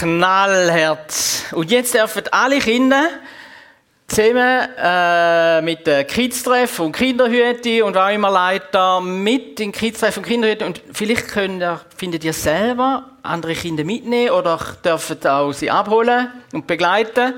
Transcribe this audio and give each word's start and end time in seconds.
Knallhart. 0.00 1.14
Und 1.52 1.70
jetzt 1.70 1.92
dürfen 1.92 2.22
alle 2.30 2.58
Kinder 2.58 3.10
zusammen 4.06 4.68
äh, 4.78 5.60
mit 5.60 5.86
den 5.86 6.06
Kids-Treff 6.06 6.78
und 6.78 6.92
Kinderhüte 6.92 7.84
und 7.84 7.98
auch 7.98 8.08
immer 8.08 8.30
Leiter 8.30 9.02
mit 9.02 9.58
den 9.58 9.72
Kids-Treff 9.72 10.16
und 10.16 10.22
Kinderhüte. 10.22 10.64
Und 10.64 10.80
vielleicht 10.90 11.28
könnt 11.28 11.62
ihr, 11.62 11.80
findet 11.94 12.24
ihr 12.24 12.32
selber 12.32 13.10
andere 13.22 13.52
Kinder 13.52 13.84
mitnehmen 13.84 14.30
oder 14.30 14.58
dürfen 14.82 15.22
auch 15.26 15.52
sie 15.52 15.70
abholen 15.70 16.30
und 16.54 16.66
begleiten. 16.66 17.34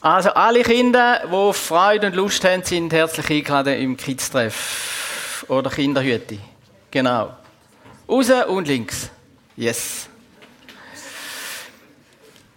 Also 0.00 0.30
alle 0.30 0.62
Kinder, 0.62 1.22
die 1.24 1.52
Freude 1.54 2.06
und 2.06 2.14
Lust 2.14 2.44
haben, 2.44 2.62
sind 2.62 2.92
herzlich 2.92 3.28
eingeladen 3.30 3.74
im 3.80 3.96
Kids-Treff 3.96 5.44
oder 5.48 5.70
Kinderhüte. 5.70 6.38
Genau. 6.92 7.34
Raus 8.08 8.30
und 8.46 8.68
links. 8.68 9.10
Yes. 9.56 10.08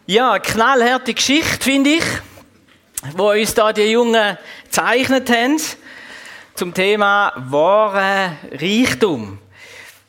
Ja, 0.10 0.40
knallharte 0.40 1.14
Geschichte, 1.14 1.62
finde 1.62 1.90
ich, 1.90 2.06
wo 3.18 3.32
uns 3.32 3.54
da 3.54 3.74
die 3.74 3.92
Jungen 3.92 4.38
gezeichnet 4.64 5.30
haben 5.30 5.58
zum 6.56 6.74
Thema 6.74 7.34
wahre 7.36 8.38
Reichtum. 8.54 9.38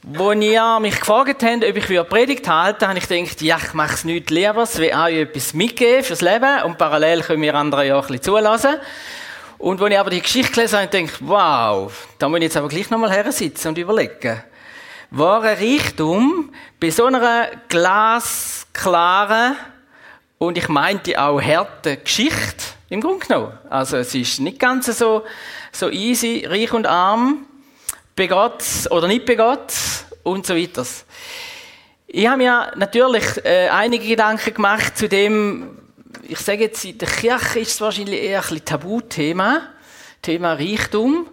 Wo 0.04 0.30
ihr 0.30 0.78
mich 0.78 1.00
gefragt 1.00 1.42
habt, 1.42 1.64
ob 1.64 1.76
ich 1.76 1.90
eine 1.90 2.04
Predigt 2.04 2.48
halte, 2.48 2.86
habe 2.86 3.00
ich 3.00 3.08
gedacht, 3.08 3.42
ja, 3.42 3.58
ich 3.60 3.74
mache 3.74 3.94
es 3.94 4.04
nicht 4.04 4.30
lieber, 4.30 4.68
will 4.76 4.92
auch 4.92 5.08
etwas 5.08 5.52
mitgeben 5.52 6.04
fürs 6.04 6.20
Leben 6.20 6.62
und 6.62 6.78
parallel 6.78 7.22
können 7.22 7.42
wir 7.42 7.56
andere 7.56 7.84
ja 7.84 7.96
auch 7.96 8.02
ein 8.02 8.18
bisschen 8.18 8.22
zulassen. 8.22 8.76
Und 9.58 9.82
als 9.82 9.90
ich 9.90 9.98
aber 9.98 10.10
die 10.10 10.22
Geschichte 10.22 10.52
gelesen 10.52 10.78
habe, 10.78 10.96
habe 10.96 11.06
ich 11.06 11.12
wow, 11.22 12.06
da 12.20 12.28
muss 12.28 12.36
ich 12.38 12.44
jetzt 12.44 12.56
aber 12.56 12.68
gleich 12.68 12.88
nochmal 12.90 13.10
her 13.10 13.32
sitzen 13.32 13.66
und 13.66 13.78
überlegen. 13.78 14.44
Wahre 15.10 15.58
Reichtum 15.58 16.52
bei 16.78 16.90
so 16.90 17.06
einer 17.06 17.48
glasklaren 17.68 19.56
und 20.38 20.56
ich 20.56 20.68
meinte 20.68 21.20
auch 21.20 21.40
harte 21.40 21.96
Geschichte, 21.98 22.64
im 22.88 23.00
Grunde 23.00 23.26
genommen. 23.26 23.52
Also 23.68 23.96
es 23.96 24.14
ist 24.14 24.40
nicht 24.40 24.58
ganz 24.58 24.86
so, 24.86 25.24
so 25.72 25.90
easy, 25.90 26.46
reich 26.46 26.72
und 26.72 26.86
arm, 26.86 27.46
begott 28.14 28.64
oder 28.90 29.08
nicht 29.08 29.26
begott 29.26 29.72
und 30.22 30.46
so 30.46 30.56
weiter. 30.56 30.86
Ich 32.06 32.26
habe 32.26 32.38
mir 32.38 32.72
natürlich 32.76 33.44
äh, 33.44 33.68
einige 33.68 34.06
Gedanken 34.06 34.54
gemacht 34.54 34.96
zu 34.96 35.08
dem, 35.08 35.76
ich 36.22 36.38
sage 36.38 36.64
jetzt, 36.64 36.84
in 36.84 36.98
der 36.98 37.08
Kirche 37.08 37.60
ist 37.60 37.72
es 37.72 37.80
wahrscheinlich 37.80 38.22
eher 38.22 38.42
ein 38.50 38.64
Tabuthema, 38.64 39.60
Thema 40.22 40.54
Reichtum. 40.54 41.26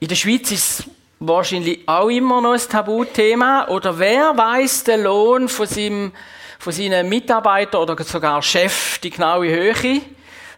In 0.00 0.08
der 0.08 0.16
Schweiz 0.16 0.50
ist 0.50 0.80
es 0.80 0.84
wahrscheinlich 1.20 1.86
auch 1.86 2.08
immer 2.08 2.40
noch 2.40 2.54
ein 2.54 2.68
Tabuthema. 2.68 3.68
Oder 3.68 3.98
wer 3.98 4.36
weiß 4.36 4.84
den 4.84 5.04
Lohn 5.04 5.48
von 5.48 5.66
seinem 5.66 6.12
von 6.60 6.74
seinen 6.74 7.08
Mitarbeitern 7.08 7.80
oder 7.80 8.04
sogar 8.04 8.42
Chef 8.42 8.98
die 8.98 9.08
genaue 9.08 9.48
Höhe. 9.48 10.02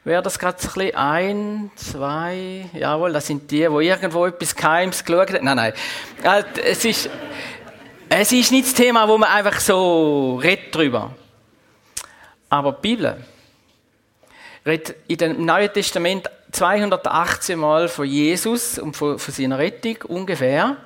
Wäre 0.03 0.20
das 0.20 0.36
gerade 0.36 0.61
so 0.61 0.69
ein 0.70 0.75
bisschen 0.75 0.97
ein, 0.97 1.70
zwei, 1.77 2.69
jawohl, 2.72 3.12
das 3.12 3.28
sind 3.28 3.48
die, 3.48 3.70
wo 3.70 3.78
irgendwo 3.78 4.27
etwas 4.27 4.56
Geheimes 4.56 5.05
geschaut 5.05 5.33
haben. 5.33 5.45
Nein, 5.45 5.56
nein. 5.56 5.73
Äh, 6.25 6.42
es 6.64 6.84
ist, 6.84 7.08
es 8.08 8.33
ist 8.33 8.50
nicht 8.50 8.67
das 8.67 8.75
Thema, 8.75 9.06
wo 9.06 9.17
man 9.17 9.30
einfach 9.30 9.61
so 9.61 10.41
redet 10.42 10.75
drüber. 10.75 11.14
Aber 12.50 12.73
die 12.73 12.80
Bibel 12.80 13.25
redet 14.67 14.97
in 15.06 15.17
dem 15.19 15.45
Neuen 15.45 15.73
Testament 15.73 16.28
218 16.50 17.56
Mal 17.56 17.86
von 17.86 18.06
Jesus 18.06 18.77
und 18.80 18.97
von, 18.97 19.20
von 19.20 19.33
seiner 19.33 19.58
Rettung 19.61 19.98
ungefähr. 20.08 20.78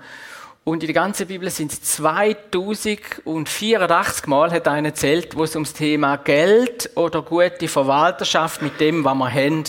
Und 0.68 0.82
in 0.82 0.88
der 0.88 0.94
ganzen 0.94 1.28
Bibel 1.28 1.48
sind 1.48 1.72
es 1.72 1.80
2084 1.80 4.26
Mal, 4.26 4.50
hat 4.50 4.66
einer 4.66 4.88
erzählt, 4.88 5.36
wo 5.36 5.44
es 5.44 5.54
ums 5.54 5.74
Thema 5.74 6.16
Geld 6.16 6.90
oder 6.96 7.22
gute 7.22 7.68
Verwalterschaft 7.68 8.62
mit 8.62 8.80
dem, 8.80 9.04
was 9.04 9.14
wir 9.14 9.32
haben, 9.32 9.62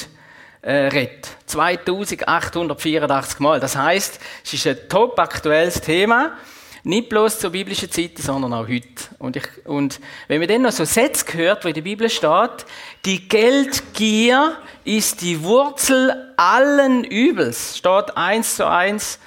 äh, 0.63 0.87
redet. 0.87 1.27
2884 1.45 3.39
Mal. 3.39 3.59
Das 3.59 3.75
heißt, 3.75 4.19
es 4.43 4.53
ist 4.53 4.65
ein 4.65 4.89
top 4.89 5.19
aktuelles 5.19 5.81
Thema. 5.81 6.35
Nicht 6.81 7.09
bloß 7.09 7.41
zur 7.41 7.51
biblischen 7.51 7.91
Zeit, 7.91 8.17
sondern 8.17 8.53
auch 8.53 8.67
heute. 8.67 8.87
Und, 9.19 9.35
ich, 9.35 9.45
und 9.65 9.99
wenn 10.27 10.39
man 10.39 10.47
dann 10.47 10.63
noch 10.63 10.71
so 10.71 10.83
Sätze 10.83 11.31
hört, 11.37 11.63
wo 11.63 11.67
in 11.67 11.75
der 11.75 11.83
Bibel 11.83 12.09
steht, 12.09 12.65
die 13.05 13.29
Geldgier 13.29 14.57
ist 14.83 15.21
die 15.21 15.43
Wurzel 15.43 16.33
allen 16.37 17.03
Übels, 17.03 17.77
steht 17.77 18.17
eins 18.17 18.55
zu 18.55 18.67
eins 18.67 19.19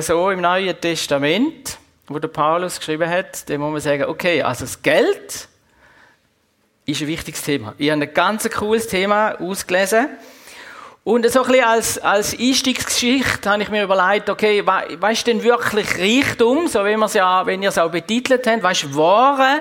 so 0.00 0.30
im 0.30 0.40
Neuen 0.40 0.80
Testament, 0.80 1.78
wo 2.08 2.18
der 2.18 2.28
Paulus 2.28 2.78
geschrieben 2.78 3.08
hat, 3.08 3.48
dann 3.48 3.60
muss 3.60 3.72
man 3.72 3.80
sagen, 3.80 4.04
okay, 4.04 4.42
also 4.42 4.64
das 4.64 4.82
Geld 4.82 5.48
ist 6.86 7.00
ein 7.00 7.08
wichtiges 7.08 7.42
Thema. 7.42 7.74
Ich 7.78 7.90
habe 7.90 8.02
ein 8.02 8.14
ganz 8.14 8.48
cooles 8.50 8.86
Thema 8.88 9.40
ausgelesen. 9.40 10.08
Und 11.04 11.30
so 11.30 11.42
ein 11.42 11.46
bisschen 11.46 11.64
als, 11.64 11.98
als 11.98 12.36
Einstiegsgeschichte 12.36 13.48
habe 13.48 13.62
ich 13.62 13.68
mir 13.68 13.84
überlegt, 13.84 14.28
okay, 14.28 14.66
was 14.66 15.12
ist 15.12 15.26
denn 15.28 15.42
wirklich 15.42 15.96
Reichtum, 15.98 16.66
so 16.66 16.84
wie, 16.84 17.16
ja, 17.16 17.46
wenn 17.46 17.62
ihr 17.62 17.68
es 17.68 17.78
auch 17.78 17.90
betitelt 17.90 18.44
habt, 18.44 18.62
was 18.64 18.82
ist 18.82 18.96
wahre, 18.96 19.60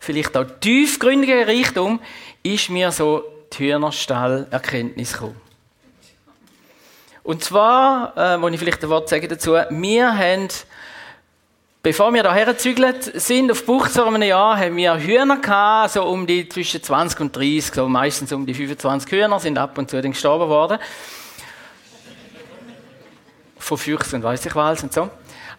vielleicht 0.00 0.36
auch 0.36 0.46
tiefgründige 0.60 1.46
Reichtum, 1.46 2.00
ist 2.42 2.68
mir 2.68 2.90
so 2.90 3.22
die 3.52 3.72
Hühnerstall-Erkenntnis 3.72 5.12
gekommen. 5.12 5.43
Und 7.24 7.42
zwar, 7.42 8.12
äh, 8.18 8.36
muss 8.36 8.52
ich 8.52 8.58
vielleicht 8.60 8.82
ein 8.82 8.90
Wort 8.90 9.08
sagen 9.08 9.26
dazu, 9.26 9.52
wir 9.70 10.18
haben, 10.18 10.48
bevor 11.82 12.12
wir 12.12 12.22
hierher 12.22 12.52
gezügelt 12.52 13.18
sind, 13.18 13.50
auf 13.50 13.64
Bucht 13.64 13.92
vor 13.92 14.06
einem 14.08 14.20
Jahr, 14.20 14.58
haben 14.58 14.76
wir 14.76 14.94
Hühner 14.98 15.38
gehabt, 15.38 15.94
so 15.94 16.04
um 16.04 16.26
die 16.26 16.46
zwischen 16.46 16.82
20 16.82 17.20
und 17.20 17.34
30, 17.34 17.72
so 17.74 17.88
meistens 17.88 18.30
um 18.30 18.44
die 18.44 18.52
25 18.52 19.10
Hühner, 19.10 19.40
sind 19.40 19.56
ab 19.56 19.78
und 19.78 19.90
zu 19.90 20.02
dann 20.02 20.12
gestorben 20.12 20.50
worden. 20.50 20.78
Von 23.56 23.78
Füchsen 23.78 24.22
weiss 24.22 24.44
ich 24.44 24.54
was 24.54 24.82
und 24.82 24.92
so. 24.92 25.08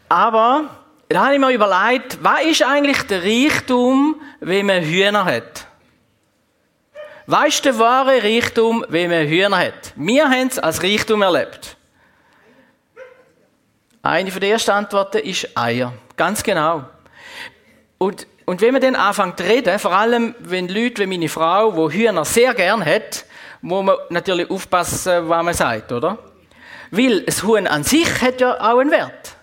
Aber, 0.07 0.65
da 1.09 1.25
habe 1.25 1.33
ich 1.33 1.39
mir 1.39 1.51
überlegt, 1.51 2.19
was 2.21 2.43
ist 2.43 2.61
eigentlich 2.61 3.01
der 3.07 3.23
Reichtum, 3.23 4.21
wenn 4.39 4.67
man 4.67 4.83
Hühner 4.83 5.25
hat? 5.25 5.64
Weißt 7.27 7.65
du, 7.65 7.71
der 7.71 7.79
wahre 7.79 8.23
Reichtum, 8.23 8.85
wie 8.89 9.07
man 9.07 9.27
Hühner 9.27 9.57
hat? 9.57 9.93
Wir 9.95 10.29
haben 10.29 10.47
es 10.47 10.59
als 10.59 10.83
Reichtum 10.83 11.23
erlebt. 11.23 11.75
Eine 14.03 14.29
von 14.29 14.39
der 14.39 14.51
ersten 14.51 14.69
Antworten 14.69 15.17
ist 15.17 15.49
Eier. 15.57 15.91
Ganz 16.15 16.43
genau. 16.43 16.83
Und, 17.97 18.27
und 18.45 18.61
wenn 18.61 18.73
man 18.73 18.81
dann 18.81 18.95
anfängt 18.95 19.39
zu 19.39 19.43
reden, 19.43 19.79
vor 19.79 19.93
allem 19.93 20.35
wenn 20.39 20.67
Leute 20.67 21.01
wie 21.01 21.07
meine 21.07 21.27
Frau, 21.27 21.87
die 21.87 21.97
Hühner 21.97 22.23
sehr 22.25 22.53
gern 22.53 22.85
hat, 22.85 23.25
muss 23.61 23.83
man 23.83 23.95
natürlich 24.09 24.47
aufpassen, 24.51 25.27
was 25.27 25.43
man 25.43 25.53
sagt, 25.55 25.91
oder? 25.91 26.19
Weil 26.91 27.21
das 27.21 27.41
Huhn 27.41 27.65
an 27.65 27.83
sich 27.83 28.21
hat 28.21 28.39
ja 28.39 28.53
auch 28.61 28.77
einen 28.77 28.91
Wert. 28.91 29.35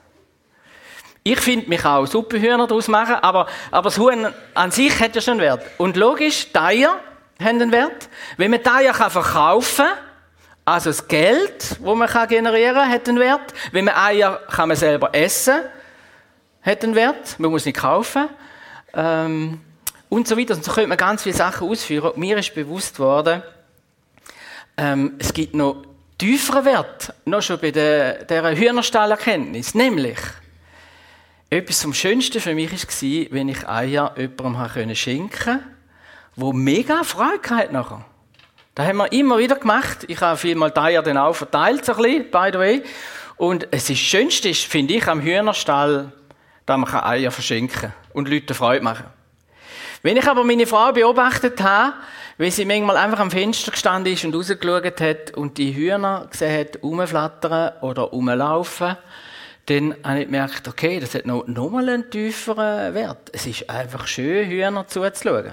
Ich 1.24 1.40
finde, 1.40 1.68
mich 1.68 1.84
auch 1.84 2.06
Suppenhühner 2.06 2.68
daraus 2.68 2.86
machen, 2.86 3.16
aber, 3.16 3.48
aber 3.72 3.84
das 3.84 3.98
Huhn 3.98 4.28
an 4.54 4.70
sich 4.70 5.00
hat 5.00 5.16
ja 5.16 5.20
schon 5.20 5.32
einen 5.32 5.40
Wert. 5.40 5.64
Und 5.78 5.96
logisch, 5.96 6.52
die 6.52 6.58
Eier 6.58 7.00
haben 7.42 7.60
einen 7.60 7.72
Wert. 7.72 8.08
Wenn 8.36 8.50
man 8.50 8.62
das 8.62 8.82
ja 8.82 8.92
verkaufen 8.92 9.84
kann, 9.84 9.98
also 10.64 10.90
das 10.90 11.08
Geld, 11.08 11.78
das 11.80 11.80
man 11.80 12.28
generieren 12.28 12.76
kann, 12.76 12.90
hat 12.90 13.08
einen 13.08 13.18
Wert. 13.18 13.52
Wenn 13.72 13.86
man 13.86 13.94
Eier 13.94 14.40
kann 14.48 14.68
man 14.68 14.76
selber 14.76 15.14
essen, 15.14 15.60
hat 16.62 16.84
einen 16.84 16.94
Wert. 16.94 17.38
Man 17.38 17.50
muss 17.50 17.64
nicht 17.64 17.78
kaufen. 17.78 18.28
Ähm, 18.94 19.60
und 20.08 20.28
so 20.28 20.38
weiter. 20.38 20.54
Und 20.54 20.64
so 20.64 20.72
könnte 20.72 20.88
man 20.88 20.98
ganz 20.98 21.22
viele 21.22 21.34
Sachen 21.34 21.68
ausführen. 21.68 22.12
Mir 22.16 22.38
ist 22.38 22.54
bewusst 22.54 22.98
worden, 22.98 23.42
ähm, 24.76 25.14
es 25.18 25.32
gibt 25.32 25.54
noch 25.54 25.84
tieferen 26.18 26.64
Wert, 26.64 27.14
noch 27.24 27.42
schon 27.42 27.58
bei 27.58 27.70
der, 27.70 28.24
der 28.24 28.56
Hühnerstallerkenntnis. 28.56 29.74
Nämlich, 29.74 30.18
etwas 31.50 31.82
vom 31.82 31.92
Schönsten 31.92 32.40
für 32.40 32.54
mich 32.54 32.72
war, 32.72 33.26
wenn 33.34 33.48
ich 33.48 33.68
Eier 33.68 34.14
jemandem 34.16 34.94
schenken 34.94 35.30
konnte, 35.30 35.64
wo 36.36 36.52
mega 36.52 37.04
Freude 37.04 37.50
hat 37.50 37.72
nachher. 37.72 38.04
Das 38.74 38.86
haben 38.86 38.98
wir 38.98 39.12
immer 39.12 39.38
wieder 39.38 39.56
gemacht. 39.56 40.04
Ich 40.08 40.20
habe 40.20 40.38
vielmal 40.38 40.70
die 40.70 40.80
Eier 40.80 41.02
dann 41.02 41.18
auch 41.18 41.34
verteilt, 41.34 41.84
so 41.84 41.92
ein 41.92 42.02
bisschen, 42.02 42.30
by 42.30 42.50
the 42.52 42.58
way. 42.58 42.82
Und 43.36 43.68
es 43.70 43.90
ist 43.90 43.90
das 43.90 43.98
Schönste, 43.98 44.54
finde 44.54 44.94
ich, 44.94 45.06
am 45.08 45.20
Hühnerstall, 45.20 46.12
dass 46.64 46.78
man 46.78 46.88
Eier 46.94 47.30
verschenken 47.30 47.80
kann 47.80 47.92
und 48.12 48.28
Leute 48.28 48.54
Freude 48.54 48.82
machen. 48.82 49.06
Wenn 50.02 50.16
ich 50.16 50.26
aber 50.26 50.42
meine 50.42 50.66
Frau 50.66 50.92
beobachtet 50.92 51.62
habe, 51.62 51.94
wie 52.38 52.50
sie 52.50 52.64
manchmal 52.64 52.96
einfach 52.96 53.20
am 53.20 53.30
Fenster 53.30 53.70
gestanden 53.70 54.12
ist 54.12 54.24
und 54.24 54.34
rausgeschaut 54.34 55.00
hat 55.00 55.30
und 55.36 55.58
die 55.58 55.74
Hühner 55.74 56.26
gesehen 56.30 56.60
hat, 56.60 56.82
rumflattern 56.82 57.82
oder 57.82 58.02
rumlaufen, 58.02 58.96
dann 59.66 59.94
habe 60.02 60.20
ich 60.20 60.26
gemerkt, 60.26 60.66
okay, 60.66 60.98
das 60.98 61.14
hat 61.14 61.26
noch, 61.26 61.46
noch 61.46 61.70
mal 61.70 61.88
einen 61.88 62.10
tieferen 62.10 62.94
Wert. 62.94 63.30
Es 63.32 63.46
ist 63.46 63.70
einfach 63.70 64.06
schön, 64.06 64.48
Hühner 64.48 64.88
zuzuschauen. 64.88 65.52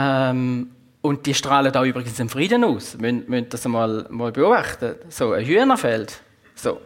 Ähm, 0.00 0.70
und 1.02 1.26
die 1.26 1.34
strahlen 1.34 1.72
da 1.72 1.84
übrigens 1.84 2.18
im 2.20 2.28
Frieden 2.28 2.64
aus. 2.64 2.96
Wir 2.98 3.12
müssen 3.12 3.48
das 3.48 3.66
mal, 3.66 4.06
mal 4.10 4.32
beobachten. 4.32 4.96
So, 5.08 5.32
ein 5.32 5.44
Hühnerfeld. 5.44 6.20
So. 6.54 6.80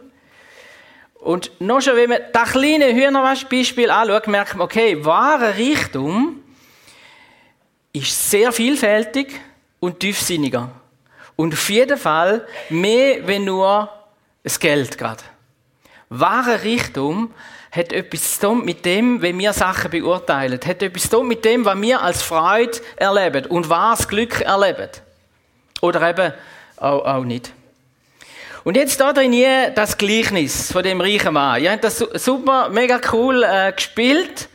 Und 1.15 1.51
noch 1.59 1.81
schon, 1.81 1.95
wenn 1.95 2.09
man 2.09 2.19
das 2.31 2.51
kleine 2.51 2.93
Hühnerwaschbeispiel 2.93 3.89
anschaut, 3.89 4.27
merkt 4.27 4.55
man, 4.55 4.65
okay, 4.65 5.03
wahrer 5.03 5.57
Reichtum 5.57 6.41
ist 7.93 8.29
sehr 8.29 8.51
vielfältig 8.51 9.39
und 9.79 9.99
tiefsinniger. 9.99 10.69
Und 11.35 11.53
auf 11.53 11.69
jeden 11.69 11.97
Fall 11.97 12.45
mehr, 12.69 13.27
wenn 13.27 13.45
nur 13.45 13.89
das 14.43 14.59
Geld 14.59 14.97
gerade. 14.97 15.23
Wahre 16.09 16.63
Richtung 16.63 17.33
hat 17.75 17.91
etwas 17.91 18.39
zu 18.39 18.47
tun 18.47 18.65
mit 18.65 18.85
dem, 18.85 19.21
wie 19.21 19.37
wir 19.37 19.51
Sachen 19.51 19.91
beurteilen. 19.91 20.59
Hat 20.65 20.81
etwas 20.81 21.03
zu 21.03 21.17
tun 21.17 21.27
mit 21.27 21.43
dem, 21.43 21.65
was 21.65 21.79
wir 21.81 22.01
als 22.01 22.21
Freude 22.21 22.79
erleben 22.95 23.45
und 23.47 23.69
was 23.69 24.07
Glück 24.07 24.41
erleben. 24.41 24.89
Oder 25.81 26.09
eben 26.09 26.33
auch, 26.77 27.05
auch 27.05 27.23
nicht. 27.23 27.51
Und 28.63 28.77
jetzt 28.77 28.99
da 28.99 29.13
drin 29.13 29.31
hier 29.31 29.69
das 29.71 29.97
Gleichnis 29.97 30.71
von 30.71 30.83
dem 30.83 31.01
reichen 31.01 31.33
Mann. 31.33 31.61
Ihr 31.61 31.71
habt 31.71 31.83
das 31.83 31.99
super, 31.99 32.69
mega 32.69 32.99
cool 33.11 33.43
äh, 33.43 33.71
gespielt. 33.71 34.49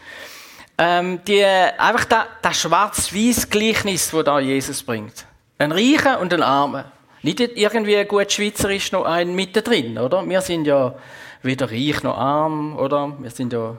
Ähm, 0.79 1.21
die, 1.27 1.45
einfach 1.45 2.07
das, 2.07 2.25
das 2.41 2.61
schwarz-weiß 2.61 3.51
Gleichnis, 3.51 4.11
das 4.11 4.25
da 4.25 4.41
Jesus 4.41 4.83
bringt. 4.83 5.27
Ein 5.59 5.73
Reicher 5.73 6.19
und 6.21 6.33
ein 6.33 6.43
Armer. 6.43 6.91
Nicht 7.23 7.41
irgendwie 7.41 8.03
gut 8.07 8.33
Schweizerisch 8.33 8.93
noch 8.93 9.05
ein 9.05 9.35
mittendrin, 9.35 9.99
oder? 9.99 10.27
Wir 10.27 10.41
sind 10.41 10.65
ja 10.65 10.95
weder 11.43 11.71
reich 11.71 12.03
noch 12.03 12.17
arm, 12.17 12.77
oder? 12.77 13.17
Wir 13.21 13.31
sind 13.31 13.53
ja. 13.53 13.77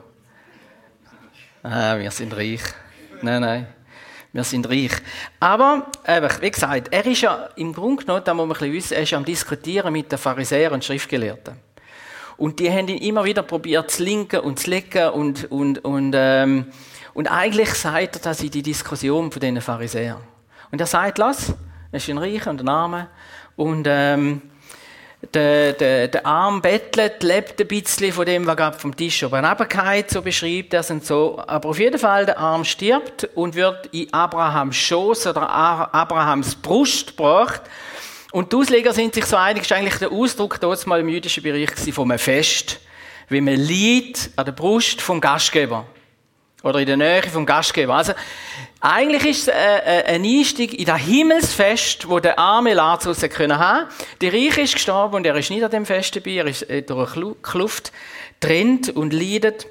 Ah, 1.62 1.98
wir 1.98 2.10
sind 2.10 2.36
reich. 2.36 2.62
Nein, 3.22 3.40
nein. 3.40 3.66
Wir 4.32 4.44
sind 4.44 4.68
reich. 4.68 4.92
Aber, 5.38 5.86
eben, 6.08 6.28
wie 6.40 6.50
gesagt, 6.50 6.88
er 6.90 7.06
ist 7.06 7.20
ja 7.20 7.50
im 7.56 7.72
Grunde 7.72 8.04
genommen, 8.04 8.24
da 8.24 8.32
muss 8.32 8.46
man 8.46 8.56
ein 8.56 8.58
bisschen 8.58 8.72
wissen, 8.72 8.94
er 8.94 9.02
ist 9.02 9.10
ja 9.10 9.18
am 9.18 9.24
Diskutieren 9.24 9.92
mit 9.92 10.10
den 10.10 10.18
Pharisäern 10.18 10.72
und 10.72 10.84
Schriftgelehrten. 10.84 11.54
Und 12.38 12.58
die 12.58 12.70
haben 12.70 12.88
ihn 12.88 12.98
immer 12.98 13.24
wieder 13.24 13.42
probiert 13.42 13.90
zu 13.90 14.02
linken 14.02 14.40
und 14.40 14.58
zu 14.58 14.70
lecken 14.70 15.10
und, 15.10 15.50
und, 15.52 15.84
und, 15.84 16.14
ähm, 16.16 16.66
und 17.14 17.30
eigentlich 17.30 17.74
sagt 17.74 18.16
er 18.16 18.22
das 18.22 18.42
in 18.42 18.50
die 18.50 18.62
Diskussion 18.62 19.30
von 19.30 19.38
diesen 19.38 19.60
Pharisäern. 19.60 20.22
Und 20.70 20.80
er 20.80 20.86
sagt, 20.86 21.18
lass, 21.18 21.54
er 21.92 21.96
ist 21.98 22.08
ein 22.08 22.18
Reicher 22.18 22.50
und 22.50 22.60
ein 22.62 22.68
Armer 22.68 23.08
und 23.54 23.86
ähm, 23.88 24.40
der, 25.34 25.72
der, 25.72 26.08
der 26.08 26.26
arme 26.26 26.60
Bettler 26.60 27.10
lebt 27.20 27.60
ein 27.60 27.68
bisschen 27.68 28.12
von 28.12 28.26
dem, 28.26 28.46
was 28.46 28.56
gerade 28.56 28.78
vom 28.78 28.94
Tisch 28.94 29.22
oben 29.22 29.44
runtergeht, 29.44 30.10
so 30.10 30.22
beschreibt 30.22 30.74
er 30.74 30.80
es 30.80 30.92
so. 31.02 31.42
Aber 31.46 31.70
auf 31.70 31.78
jeden 31.78 31.98
Fall, 31.98 32.26
der 32.26 32.38
Arm 32.38 32.64
stirbt 32.64 33.28
und 33.34 33.54
wird 33.54 33.86
in 33.92 34.12
Abrahams 34.12 34.76
Schoß 34.76 35.28
oder 35.28 35.48
Abrahams 35.50 36.54
Brust 36.56 37.16
gebracht. 37.16 37.62
Und 38.32 38.52
die 38.52 38.56
Ausleger 38.56 38.92
sind 38.92 39.14
sich 39.14 39.26
so 39.26 39.36
einig, 39.36 39.62
ist 39.62 39.72
eigentlich 39.72 39.98
der 39.98 40.10
Ausdruck 40.10 40.58
dort 40.60 40.86
mal 40.86 41.00
im 41.00 41.08
jüdischen 41.08 41.42
Bereich 41.42 41.70
von 41.92 42.10
einem 42.10 42.18
Fest, 42.18 42.80
wie 43.28 43.40
man 43.40 43.56
liegt 43.56 44.30
an 44.36 44.44
der 44.44 44.52
Brust 44.52 45.00
vom 45.00 45.20
Gastgeber. 45.20 45.86
Oder 46.62 46.78
in 46.78 46.86
der 46.86 46.96
Nähe 46.96 47.22
vom 47.24 47.44
Gastgeber. 47.44 47.94
Also, 47.94 48.12
eigentlich 48.80 49.24
ist 49.24 49.42
es 49.42 49.48
äh, 49.48 49.52
äh, 49.54 50.04
ein 50.14 50.24
Einstieg 50.24 50.78
in 50.78 50.84
das 50.84 51.00
Himmelsfest, 51.00 52.08
wo 52.08 52.20
der 52.20 52.38
arme 52.38 52.74
Lazarus 52.74 53.20
können 53.20 53.58
haben. 53.58 53.88
Der 54.20 54.32
Reich 54.32 54.58
ist 54.58 54.74
gestorben 54.74 55.16
und 55.16 55.26
er 55.26 55.36
ist 55.36 55.50
nicht 55.50 55.62
an 55.62 55.70
dem 55.70 55.86
Fest 55.86 56.14
dabei. 56.16 56.32
Er 56.32 56.46
ist 56.46 56.62
äh, 56.68 56.82
durch 56.82 57.16
eine 57.16 57.34
Kluft 57.42 57.92
trennt 58.40 58.90
und 58.90 59.12
leidet. 59.12 59.66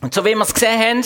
Und 0.00 0.14
so 0.14 0.24
wie 0.24 0.34
wir 0.34 0.42
es 0.42 0.54
gesehen 0.54 0.80
haben, 0.80 1.04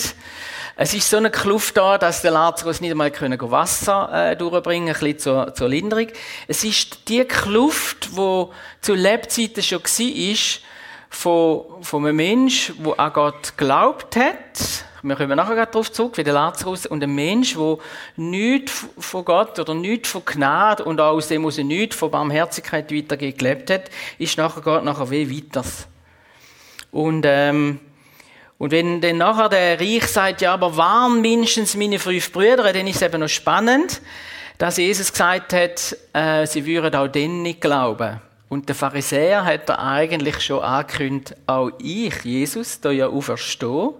es 0.75 0.93
ist 0.93 1.09
so 1.09 1.17
eine 1.17 1.29
Kluft 1.29 1.77
da, 1.77 1.97
dass 1.97 2.21
der 2.21 2.31
Lazarus 2.31 2.81
nicht 2.81 2.91
einmal 2.91 3.11
können 3.11 3.39
Wasser 3.39 4.31
äh, 4.31 4.35
durchbringen, 4.35 4.87
ein 4.87 4.93
bisschen 4.93 5.19
zur, 5.19 5.53
zur 5.53 5.69
Linderung. 5.69 6.07
Es 6.47 6.63
ist 6.63 7.09
die 7.09 7.23
Kluft, 7.25 8.15
wo 8.15 8.51
zu 8.81 8.93
Lebzeiten 8.93 9.61
schon 9.61 9.83
war, 9.83 10.37
von, 11.09 11.83
von 11.83 12.05
einem 12.05 12.15
Menschen, 12.15 12.83
der 12.83 12.99
an 12.99 13.13
Gott 13.13 13.53
glaubt 13.55 14.15
hat, 14.15 14.85
wir 15.03 15.17
kommen 15.17 15.35
nachher 15.35 15.65
darauf 15.65 15.91
zurück, 15.91 16.17
wie 16.17 16.23
der 16.23 16.33
Lazarus 16.33 16.85
und 16.85 17.03
ein 17.03 17.13
Mensch, 17.13 17.55
der 17.55 17.77
nichts 18.15 18.85
von 18.97 19.25
Gott 19.25 19.59
oder 19.59 19.73
nichts 19.73 20.09
von 20.09 20.23
Gnade 20.23 20.85
und 20.85 21.01
auch 21.01 21.11
aus 21.11 21.27
dem 21.27 21.45
aus 21.45 21.57
nichts 21.57 21.97
von 21.97 22.09
Barmherzigkeit 22.09 22.89
weitergegeben 22.89 23.37
gelebt 23.37 23.69
hat, 23.69 23.91
ist 24.17 24.37
nachher 24.37 24.61
Gott 24.61 24.85
nachher 24.85 25.11
wie 25.11 25.29
weiters. 25.29 25.87
Und, 26.91 27.25
ähm, 27.27 27.79
und 28.57 28.71
wenn 28.71 29.01
dann 29.01 29.17
nachher 29.17 29.49
der 29.49 29.79
Reich 29.79 30.07
sagt, 30.07 30.41
ja, 30.41 30.53
aber 30.53 30.77
waren 30.77 31.19
mindestens 31.19 31.75
meine 31.75 31.99
fünf 31.99 32.31
Brüder, 32.31 32.71
dann 32.71 32.87
ist 32.87 32.95
es 32.95 33.01
eben 33.01 33.19
noch 33.19 33.27
spannend, 33.27 34.01
dass 34.57 34.77
Jesus 34.77 35.11
gesagt 35.11 35.51
hat, 35.51 35.97
äh, 36.13 36.47
sie 36.47 36.65
würden 36.65 36.95
auch 36.95 37.09
denen 37.09 37.41
nicht 37.41 37.59
glauben. 37.59 38.21
Und 38.47 38.69
der 38.69 38.75
Pharisäer 38.75 39.43
hat 39.43 39.67
er 39.67 39.79
eigentlich 39.83 40.39
schon 40.39 40.61
angekündigt, 40.61 41.35
auch 41.45 41.71
ich, 41.79 42.23
Jesus, 42.23 42.79
da 42.79 42.91
ja 42.91 43.07
auferstehen 43.07 43.95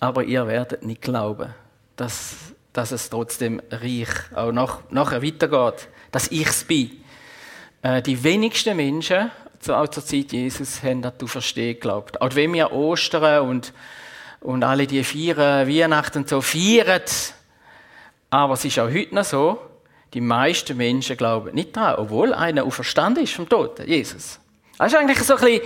aber 0.00 0.24
ihr 0.24 0.46
werdet 0.46 0.82
nicht 0.82 1.02
glauben, 1.02 1.54
dass, 1.96 2.34
dass 2.72 2.90
es 2.90 3.10
trotzdem 3.10 3.60
reich 3.70 4.08
auch 4.34 4.50
nach, 4.50 4.80
nachher 4.90 5.22
weitergeht, 5.22 5.88
dass 6.10 6.28
ich 6.28 6.46
es 6.46 6.64
bin. 6.64 6.90
Äh, 7.82 8.02
die 8.02 8.22
wenigsten 8.24 8.76
Menschen, 8.76 9.30
auch 9.68 9.88
zur 9.88 10.04
Zeit 10.04 10.32
Jesus, 10.32 10.82
haben 10.82 11.02
das 11.02 11.18
du 11.18 11.26
verstehen 11.26 11.74
geglaubt. 11.74 12.20
Auch 12.22 12.34
wenn 12.34 12.54
wir 12.54 12.72
Ostern 12.72 13.46
und, 13.46 13.74
und 14.40 14.64
alle 14.64 14.86
die 14.86 15.04
feiern, 15.04 15.68
Weihnachten 15.68 16.18
und 16.18 16.28
so 16.28 16.40
feiern, 16.40 17.02
aber 18.30 18.54
es 18.54 18.64
ist 18.64 18.78
auch 18.78 18.90
heute 18.90 19.14
noch 19.14 19.24
so, 19.24 19.60
die 20.14 20.20
meisten 20.20 20.76
Menschen 20.76 21.16
glauben 21.16 21.54
nicht 21.54 21.76
daran, 21.76 21.96
obwohl 21.96 22.32
einer 22.32 22.64
auferstanden 22.64 23.24
ist 23.24 23.34
vom 23.34 23.48
Toten, 23.48 23.86
Jesus. 23.86 24.40
Das 24.78 24.92
ist 24.92 24.98
eigentlich 24.98 25.22
so 25.22 25.34
ein 25.34 25.40
bisschen 25.40 25.60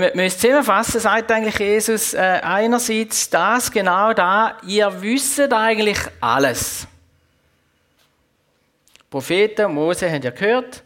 wenn 0.00 0.14
wir 0.14 0.24
es 0.24 0.38
zusammenfassen, 0.38 1.00
sagt 1.00 1.30
eigentlich 1.30 1.58
Jesus 1.58 2.14
äh, 2.14 2.18
einerseits 2.18 3.28
das, 3.28 3.70
genau 3.70 4.14
da, 4.14 4.56
ihr 4.66 4.90
wisst 5.02 5.52
eigentlich 5.52 5.98
alles. 6.20 6.86
Propheten, 9.10 9.74
Mose 9.74 10.10
haben 10.10 10.22
ja 10.22 10.30
gehört, 10.30 10.82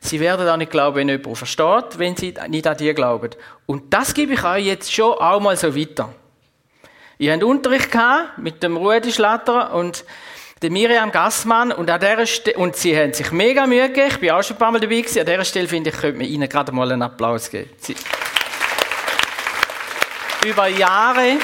sie 0.00 0.18
werden 0.18 0.48
auch 0.48 0.56
nicht 0.56 0.72
glauben, 0.72 0.96
wenn 0.96 1.08
jemand 1.08 1.38
versteht, 1.38 1.98
wenn 1.98 2.16
sie 2.16 2.34
nicht 2.48 2.66
an 2.66 2.76
dir 2.76 2.92
glauben. 2.92 3.30
Und 3.66 3.94
das 3.94 4.12
gebe 4.14 4.32
ich 4.32 4.42
euch 4.42 4.64
jetzt 4.64 4.92
schon 4.92 5.12
auch 5.12 5.38
mal 5.38 5.56
so 5.56 5.76
weiter. 5.76 6.12
Ihr 7.18 7.32
habt 7.32 7.44
Unterricht 7.44 7.92
gehabt 7.92 8.38
mit 8.38 8.64
dem 8.64 8.76
Rudi 8.76 9.12
Schlatter 9.12 9.72
und 9.74 10.04
der 10.60 10.70
Miriam 10.70 11.12
Gassmann 11.12 11.70
und 11.70 11.88
an 11.88 12.00
dieser 12.00 12.58
und 12.58 12.74
sie 12.74 12.96
haben 12.96 13.12
sich 13.12 13.30
mega 13.30 13.66
Mühe 13.66 13.88
gegeben, 13.88 14.08
ich 14.08 14.18
bin 14.18 14.30
auch 14.30 14.42
schon 14.42 14.56
ein 14.56 14.58
paar 14.58 14.72
Mal 14.72 14.80
dabei 14.80 15.02
gewesen, 15.02 15.20
an 15.20 15.26
dieser 15.26 15.44
Stelle 15.44 15.68
finde 15.68 15.90
ich, 15.90 15.96
könnte 15.96 16.18
man 16.18 16.26
ihnen 16.26 16.48
gerade 16.48 16.72
mal 16.72 16.90
einen 16.90 17.02
Applaus 17.02 17.48
geben. 17.48 17.70
Sie 17.78 17.94
über 20.44 20.68
Jahre, 20.68 21.38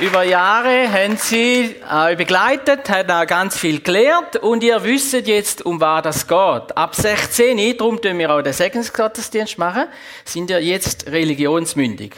über 0.00 0.22
Jahre 0.22 0.92
haben 0.92 1.16
sie 1.16 1.76
äh, 1.90 2.16
begleitet, 2.16 2.88
haben 2.90 3.10
auch 3.10 3.26
ganz 3.26 3.56
viel 3.58 3.80
gelernt 3.80 4.36
und 4.36 4.62
ihr 4.62 4.82
wisst 4.84 5.14
jetzt, 5.14 5.64
um 5.64 5.80
was 5.80 6.02
das 6.02 6.26
geht. 6.26 6.76
Ab 6.76 6.94
16, 6.94 7.76
darum 7.78 8.00
tun 8.00 8.18
wir 8.18 8.30
auch 8.30 8.42
den 8.42 8.52
Segensgottesdienst 8.52 9.58
machen, 9.58 9.86
sind 10.24 10.50
ihr 10.50 10.62
jetzt 10.62 11.06
religionsmündig. 11.06 12.12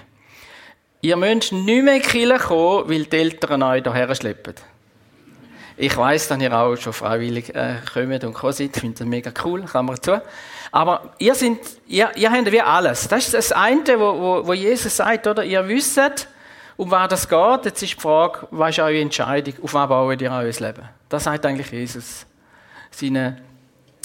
Ihr 1.02 1.16
müsst 1.16 1.52
nicht 1.52 1.84
mehr 1.84 1.94
in 1.96 2.02
die 2.02 2.08
Kirche 2.08 2.38
kommen, 2.38 2.90
weil 2.90 3.04
die 3.04 3.16
Eltern 3.16 3.62
euch 3.62 3.82
hierher 3.82 4.14
schleppen. 4.14 4.54
Ich 5.82 5.96
weiss, 5.96 6.28
dass 6.28 6.38
ihr 6.38 6.52
auch 6.52 6.76
schon 6.76 6.92
freiwillig 6.92 7.54
äh, 7.54 7.76
kommt 7.90 8.22
und 8.24 8.34
kommt 8.34 8.54
seid. 8.54 8.76
Ich 8.76 8.80
finde 8.82 8.98
das 8.98 9.08
mega 9.08 9.32
cool, 9.42 9.62
kann 9.62 9.86
man 9.86 10.00
zu. 10.02 10.20
Aber 10.70 11.14
ihr, 11.18 11.34
sind, 11.34 11.58
ihr, 11.86 12.10
ihr 12.16 12.30
habt 12.30 12.52
wie 12.52 12.60
alles. 12.60 13.08
Das 13.08 13.24
ist 13.24 13.32
das 13.32 13.52
eine, 13.52 13.98
wo, 13.98 14.20
wo, 14.20 14.46
wo 14.46 14.52
Jesus 14.52 14.94
sagt, 14.94 15.26
oder? 15.26 15.42
Ihr 15.42 15.66
wisst, 15.66 16.28
um 16.76 16.90
was 16.90 17.08
das 17.08 17.26
geht. 17.26 17.64
Jetzt 17.64 17.82
ist 17.82 17.94
die 17.94 18.00
Frage, 18.00 18.46
was 18.50 18.70
ist 18.72 18.80
eure 18.80 19.00
Entscheidung? 19.00 19.54
Auf 19.62 19.72
was 19.72 19.88
baut 19.88 20.20
ihr 20.20 20.30
euer 20.30 20.42
Leben? 20.44 20.86
Das 21.08 21.24
sagt 21.24 21.46
eigentlich 21.46 21.70
Jesus 21.70 22.26
seine 22.90 23.38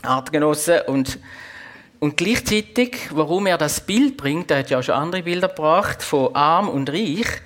Artgenossen. 0.01 0.79
Und, 0.88 1.20
und 2.00 2.15
gleichzeitig, 2.15 3.10
warum 3.12 3.48
er 3.48 3.58
das 3.58 3.82
Bild 3.82 4.15
bringt, 4.15 4.50
er 4.50 4.60
hat 4.60 4.70
ja 4.70 4.79
auch 4.79 4.84
schon 4.84 4.96
andere 4.96 5.24
Bilder 5.24 5.50
gebracht, 5.50 6.01
von 6.01 6.34
arm 6.36 6.70
und 6.70 6.89
reich, 6.89 7.41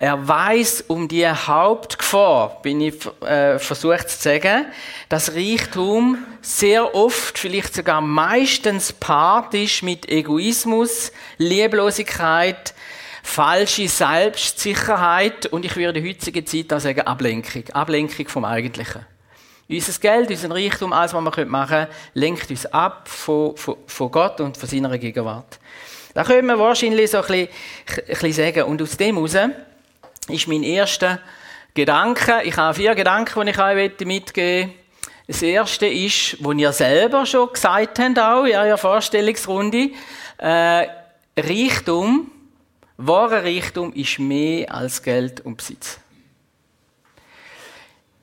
er 0.00 0.28
weiß 0.28 0.84
um 0.86 1.08
die 1.08 1.26
Hauptgefahr, 1.26 2.62
bin 2.62 2.80
ich 2.80 2.94
äh, 3.20 3.58
versucht 3.58 4.08
zu 4.08 4.22
sagen, 4.22 4.66
dass 5.08 5.34
Reichtum 5.34 6.18
sehr 6.40 6.94
oft, 6.94 7.36
vielleicht 7.36 7.74
sogar 7.74 8.00
meistens 8.00 8.92
paart 8.92 9.54
ist 9.54 9.82
mit 9.82 10.08
Egoismus, 10.08 11.10
Lieblosigkeit, 11.38 12.74
falsche 13.24 13.88
Selbstsicherheit 13.88 15.46
und 15.46 15.64
ich 15.64 15.74
würde 15.74 15.98
in 15.98 16.04
der 16.04 16.12
heutigen 16.12 16.46
Zeit 16.46 16.72
auch 16.72 16.80
sagen 16.80 17.00
Ablenkung. 17.00 17.64
Ablenkung 17.72 18.28
vom 18.28 18.44
Eigentlichen. 18.44 19.04
Unser 19.68 20.00
Geld, 20.00 20.30
unser 20.30 20.50
Reichtum, 20.52 20.92
alles, 20.92 21.12
was 21.12 21.24
wir 21.24 21.44
machen 21.44 21.68
können, 21.74 21.88
lenkt 22.14 22.48
uns 22.50 22.66
ab 22.66 23.08
von, 23.08 23.56
von, 23.56 23.76
von 23.86 24.10
Gott 24.12 24.40
und 24.40 24.56
von 24.56 24.68
seiner 24.68 24.96
Gegenwart. 24.96 25.58
Da 26.14 26.24
können 26.24 26.46
wir 26.46 26.58
wahrscheinlich 26.58 27.10
so 27.10 27.18
ein 27.18 27.26
bisschen, 27.26 27.48
ein 27.98 28.04
bisschen 28.06 28.32
sagen. 28.32 28.62
Und 28.62 28.80
aus 28.80 28.96
dem 28.96 29.16
heraus 29.16 29.36
ist 30.28 30.48
mein 30.48 30.62
erster 30.62 31.20
Gedanke. 31.74 32.42
Ich 32.44 32.56
habe 32.56 32.74
vier 32.74 32.94
Gedanken, 32.94 33.46
die 33.46 33.52
ich 33.52 33.58
euch 33.58 33.98
mitgeben 34.00 34.68
möchte. 34.68 34.88
Das 35.28 35.42
erste 35.42 35.86
ist, 35.86 36.42
wo 36.42 36.52
ihr 36.52 36.72
selber 36.72 37.26
schon 37.26 37.52
gesagt 37.52 37.98
habt, 37.98 38.18
auch 38.18 38.44
in 38.44 38.56
eurer 38.56 38.78
Vorstellungsrunde, 38.78 39.90
äh, 40.38 40.86
Reichtum, 41.36 42.30
wahrer 42.96 43.44
Reichtum 43.44 43.92
ist 43.92 44.18
mehr 44.18 44.74
als 44.74 45.02
Geld 45.02 45.40
und 45.42 45.58
Besitz. 45.58 46.00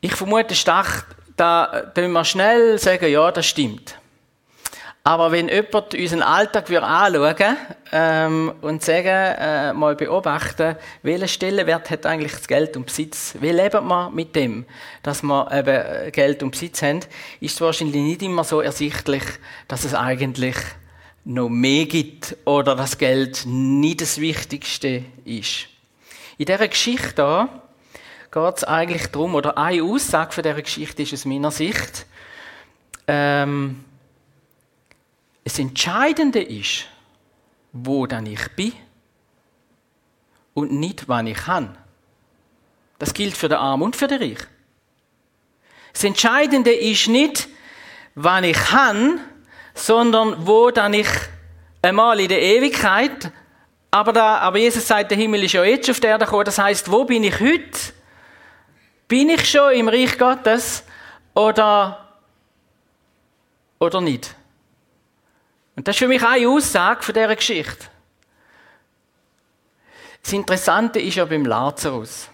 Ich 0.02 0.16
vermute 0.16 0.56
stark, 0.56 1.06
da 1.38 1.92
können 1.94 2.12
wir 2.12 2.26
schnell 2.26 2.80
sagen, 2.80 3.12
ja, 3.12 3.32
das 3.32 3.46
stimmt. 3.46 4.00
Aber 5.08 5.32
wenn 5.32 5.50
jemand 5.50 5.94
unseren 5.94 6.24
Alltag 6.24 6.68
anschauen 6.72 7.58
ähm, 7.92 8.54
und 8.62 8.84
sagen, 8.84 9.08
äh, 9.08 9.72
mal 9.72 9.96
beobachten, 9.96 10.78
welchen 11.04 11.28
Stellenwert 11.28 11.92
hat 11.92 12.08
eigentlich 12.08 12.32
das 12.32 12.48
Geld 12.48 12.76
und 12.76 12.88
Besitz? 12.88 13.36
Wie 13.40 13.52
leben 13.52 13.88
wir 13.88 14.10
mit 14.10 14.36
dem, 14.36 14.66
dass 15.04 15.22
wir 15.22 15.52
eben 15.52 16.12
Geld 16.12 16.42
und 16.42 16.50
Besitz 16.50 16.82
haben? 16.82 17.02
Ist 17.40 17.54
es 17.54 17.62
wahrscheinlich 17.62 18.02
nicht 18.02 18.24
immer 18.24 18.44
so 18.44 18.62
ersichtlich, 18.62 19.22
dass 19.68 19.84
es 19.84 19.94
eigentlich 19.94 20.56
noch 21.24 21.50
mehr 21.50 21.86
gibt 21.86 22.36
oder 22.46 22.76
das 22.76 22.98
Geld 22.98 23.44
nicht 23.46 24.02
das 24.02 24.20
Wichtigste 24.20 25.04
ist. 25.24 25.68
In 26.40 26.48
dieser 26.48 26.68
Geschichte 26.68 27.48
geht 28.32 28.58
es 28.58 28.64
eigentlich 28.64 29.06
darum, 29.12 29.36
oder 29.36 29.56
eine 29.56 29.84
Aussage 29.84 30.32
von 30.32 30.44
dieser 30.44 30.64
Geschichte 30.64 31.04
ist 31.04 31.14
aus 31.14 31.26
meiner 31.26 31.52
Sicht, 31.52 32.08
ähm, 33.08 33.86
das 35.46 35.60
Entscheidende 35.60 36.42
ist, 36.42 36.88
wo 37.72 38.08
dann 38.08 38.26
ich 38.26 38.52
bin 38.56 38.74
und 40.56 40.72
nicht, 40.72 41.08
wann 41.08 41.28
ich 41.28 41.38
kann. 41.38 41.78
Das 42.98 43.14
gilt 43.14 43.38
für 43.38 43.48
den 43.48 43.60
Arm 43.60 43.84
und 43.84 43.96
für 43.96 44.08
den 44.08 44.22
Reich. 44.22 44.40
Das 45.94 46.04
Entscheidende 46.04 46.74
ist 46.74 47.08
nicht, 47.08 47.48
wann 48.16 48.44
ich 48.44 48.58
kann, 48.58 49.20
sondern 49.76 50.48
wo 50.48 50.72
dann 50.72 50.94
ich 50.94 51.08
einmal 51.82 52.20
in 52.20 52.30
der 52.30 52.42
Ewigkeit, 52.42 53.32
aber, 53.92 54.14
da, 54.14 54.40
aber 54.40 54.58
Jesus 54.58 54.88
sagt, 54.88 55.12
der 55.12 55.18
Himmel 55.18 55.44
ist 55.44 55.54
ja 55.54 55.64
jetzt 55.64 55.90
auf 55.90 56.00
der 56.00 56.12
Erde 56.12 56.26
gekommen, 56.26 56.46
das 56.46 56.58
heißt, 56.58 56.92
wo 56.92 57.06
bin 57.06 57.24
ich 57.24 57.40
heute? 57.40 57.80
Bin 59.08 59.30
ich 59.30 59.48
schon 59.48 59.74
im 59.74 59.88
Reich 59.88 60.18
Gottes 60.18 60.84
oder, 61.36 62.18
oder 63.80 64.02
nicht? 64.02 64.36
Und 65.76 65.88
das 65.88 65.96
ist 65.96 66.00
für 66.00 66.08
mich 66.08 66.24
eine 66.24 66.48
Aussage 66.48 67.04
von 67.04 67.14
dieser 67.14 67.36
Geschichte. 67.36 67.88
Das 70.24 70.34
Interessante 70.34 71.00
ist 71.00 71.16
ja 71.16 71.26
beim 71.26 71.46
Lazarus. 71.46 72.30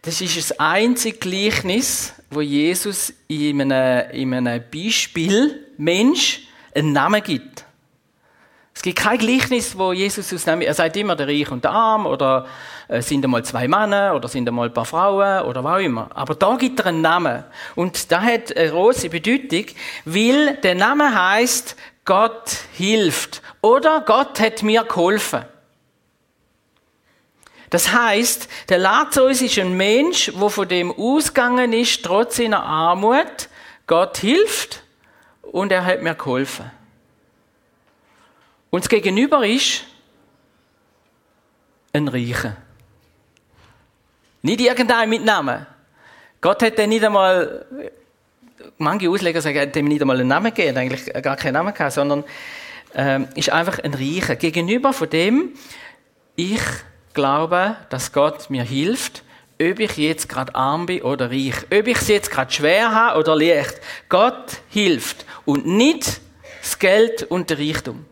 Das 0.00 0.20
ist 0.20 0.36
das 0.36 0.58
einzige 0.58 1.18
Gleichnis, 1.18 2.14
wo 2.30 2.40
Jesus 2.40 3.12
in 3.28 3.60
einem, 3.60 4.10
in 4.10 4.34
einem 4.34 4.64
Beispiel 4.68 5.68
Mensch 5.76 6.40
einen 6.74 6.92
Namen 6.92 7.22
gibt. 7.22 7.64
Es 8.74 8.80
gibt 8.82 8.98
kein 8.98 9.18
Gleichnis, 9.18 9.76
wo 9.76 9.92
Jesus 9.92 10.32
aus 10.32 10.46
Er 10.46 10.74
sagt 10.74 10.96
immer 10.96 11.14
der 11.14 11.28
Reich 11.28 11.50
und 11.50 11.62
der 11.62 11.72
Arm 11.72 12.06
oder 12.06 12.46
äh, 12.88 13.02
sind 13.02 13.24
einmal 13.24 13.44
zwei 13.44 13.68
Männer 13.68 14.14
oder 14.14 14.28
sind 14.28 14.48
einmal 14.48 14.68
ein 14.68 14.74
paar 14.74 14.86
Frauen 14.86 15.44
oder 15.44 15.62
was 15.62 15.74
auch 15.74 15.84
immer. 15.84 16.08
Aber 16.14 16.34
da 16.34 16.56
gibt 16.56 16.80
er 16.80 16.86
einen 16.86 17.02
Namen. 17.02 17.44
Und 17.74 18.10
da 18.10 18.22
hat 18.22 18.56
eine 18.56 18.70
große 18.70 19.10
Bedeutung, 19.10 19.66
weil 20.04 20.56
der 20.56 20.74
Name 20.74 21.14
heißt 21.14 21.76
Gott 22.04 22.50
hilft 22.72 23.42
oder 23.60 24.00
Gott 24.00 24.40
hat 24.40 24.62
mir 24.62 24.84
geholfen. 24.84 25.44
Das 27.70 27.92
heißt, 27.92 28.48
der 28.68 28.78
Lazarus 28.78 29.40
ist 29.40 29.58
ein 29.58 29.76
Mensch, 29.76 30.30
wo 30.34 30.48
von 30.48 30.68
dem 30.68 30.92
ausgegangen 30.92 31.72
ist, 31.72 32.04
trotz 32.04 32.36
seiner 32.36 32.62
Armut, 32.62 33.48
Gott 33.86 34.18
hilft 34.18 34.82
und 35.40 35.72
er 35.72 35.84
hat 35.84 36.02
mir 36.02 36.14
geholfen. 36.14 36.70
Und 38.72 38.84
das 38.84 38.88
Gegenüber 38.88 39.46
ist 39.46 39.84
ein 41.92 42.08
Reicher. 42.08 42.56
Nicht 44.40 44.62
irgendein 44.62 45.10
mit 45.10 45.22
Namen. 45.22 45.66
Gott 46.40 46.62
hat 46.62 46.78
nicht 46.78 47.04
einmal, 47.04 47.66
manche 48.78 49.10
Ausleger 49.10 49.42
sagen, 49.42 49.56
er 49.56 49.66
hat 49.66 49.76
ihm 49.76 49.88
nicht 49.88 50.00
einmal 50.00 50.18
einen 50.18 50.28
Namen 50.28 50.54
gegeben, 50.54 50.78
eigentlich 50.78 51.04
gar 51.22 51.36
keinen 51.36 51.52
Namen 51.52 51.74
gehabt, 51.74 51.92
sondern 51.92 52.24
ähm, 52.94 53.28
ist 53.34 53.50
einfach 53.50 53.78
ein 53.78 53.92
Reicher. 53.92 54.36
Gegenüber 54.36 54.94
von 54.94 55.10
dem, 55.10 55.50
ich 56.34 56.62
glaube, 57.12 57.76
dass 57.90 58.10
Gott 58.10 58.48
mir 58.48 58.64
hilft, 58.64 59.22
ob 59.60 59.80
ich 59.80 59.98
jetzt 59.98 60.30
gerade 60.30 60.54
arm 60.54 60.86
bin 60.86 61.02
oder 61.02 61.30
reich, 61.30 61.56
ob 61.66 61.86
ich 61.86 61.98
es 61.98 62.08
jetzt 62.08 62.30
gerade 62.30 62.50
schwer 62.50 62.94
habe 62.94 63.18
oder 63.18 63.36
leicht. 63.36 63.82
Gott 64.08 64.62
hilft 64.70 65.26
und 65.44 65.66
nicht 65.66 66.22
das 66.62 66.78
Geld 66.78 67.24
und 67.24 67.50
der 67.50 67.58
Reichtum. 67.58 68.06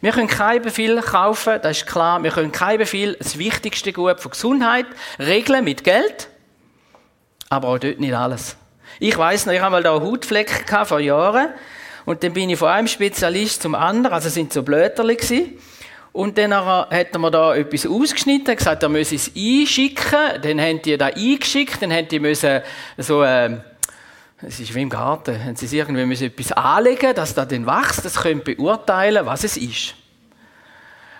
Wir 0.00 0.12
können 0.12 0.28
kein 0.28 0.62
Befehl 0.62 1.00
kaufen, 1.00 1.58
das 1.62 1.78
ist 1.78 1.86
klar. 1.86 2.22
Wir 2.22 2.30
können 2.30 2.52
kein 2.52 2.78
Befehl, 2.78 3.16
das 3.18 3.38
wichtigste 3.38 3.92
Gut 3.92 4.20
von 4.20 4.30
Gesundheit, 4.30 4.86
regeln 5.18 5.64
mit 5.64 5.82
Geld. 5.82 6.28
Aber 7.48 7.68
auch 7.68 7.78
dort 7.78 7.98
nicht 7.98 8.14
alles. 8.14 8.56
Ich 9.00 9.16
weiß 9.16 9.46
noch, 9.46 9.52
ich 9.52 9.60
habe 9.60 9.72
mal 9.72 9.82
da 9.82 10.00
Hautflecken 10.00 10.86
vor 10.86 11.00
Jahren. 11.00 11.48
Und 12.04 12.22
dann 12.22 12.32
bin 12.32 12.48
ich 12.48 12.58
von 12.58 12.68
einem 12.68 12.88
Spezialist 12.88 13.62
zum 13.62 13.74
anderen, 13.74 14.14
also 14.14 14.28
sind 14.28 14.52
so 14.52 14.62
Blöterli 14.62 15.16
gewesen. 15.16 15.58
Und 16.12 16.38
dann 16.38 16.54
hat 16.54 17.08
er 17.12 17.18
mir 17.18 17.30
da 17.30 17.54
etwas 17.54 17.86
ausgeschnitten, 17.86 18.56
gesagt, 18.56 18.82
er 18.82 18.88
müsse 18.88 19.14
es 19.16 19.30
einschicken. 19.36 20.42
Dann 20.42 20.60
haben 20.60 20.82
die 20.82 20.96
da 20.96 21.06
eingeschickt, 21.06 21.82
dann 21.82 21.92
haben 21.92 22.08
die 22.08 22.18
müssen 22.18 22.60
so, 22.96 23.22
äh, 23.22 23.58
es 24.42 24.60
ist 24.60 24.74
wie 24.74 24.82
im 24.82 24.88
Garten, 24.88 25.42
haben 25.42 25.56
sie 25.56 25.76
irgendwie 25.76 26.04
müssen 26.04 26.28
etwas 26.28 26.52
anlegen, 26.52 27.14
dass 27.14 27.34
da 27.34 27.44
dann 27.44 27.66
wächst, 27.66 28.04
das 28.04 28.22
können 28.22 28.42
beurteilen, 28.44 29.26
was 29.26 29.44
es 29.44 29.56
ist. 29.56 29.94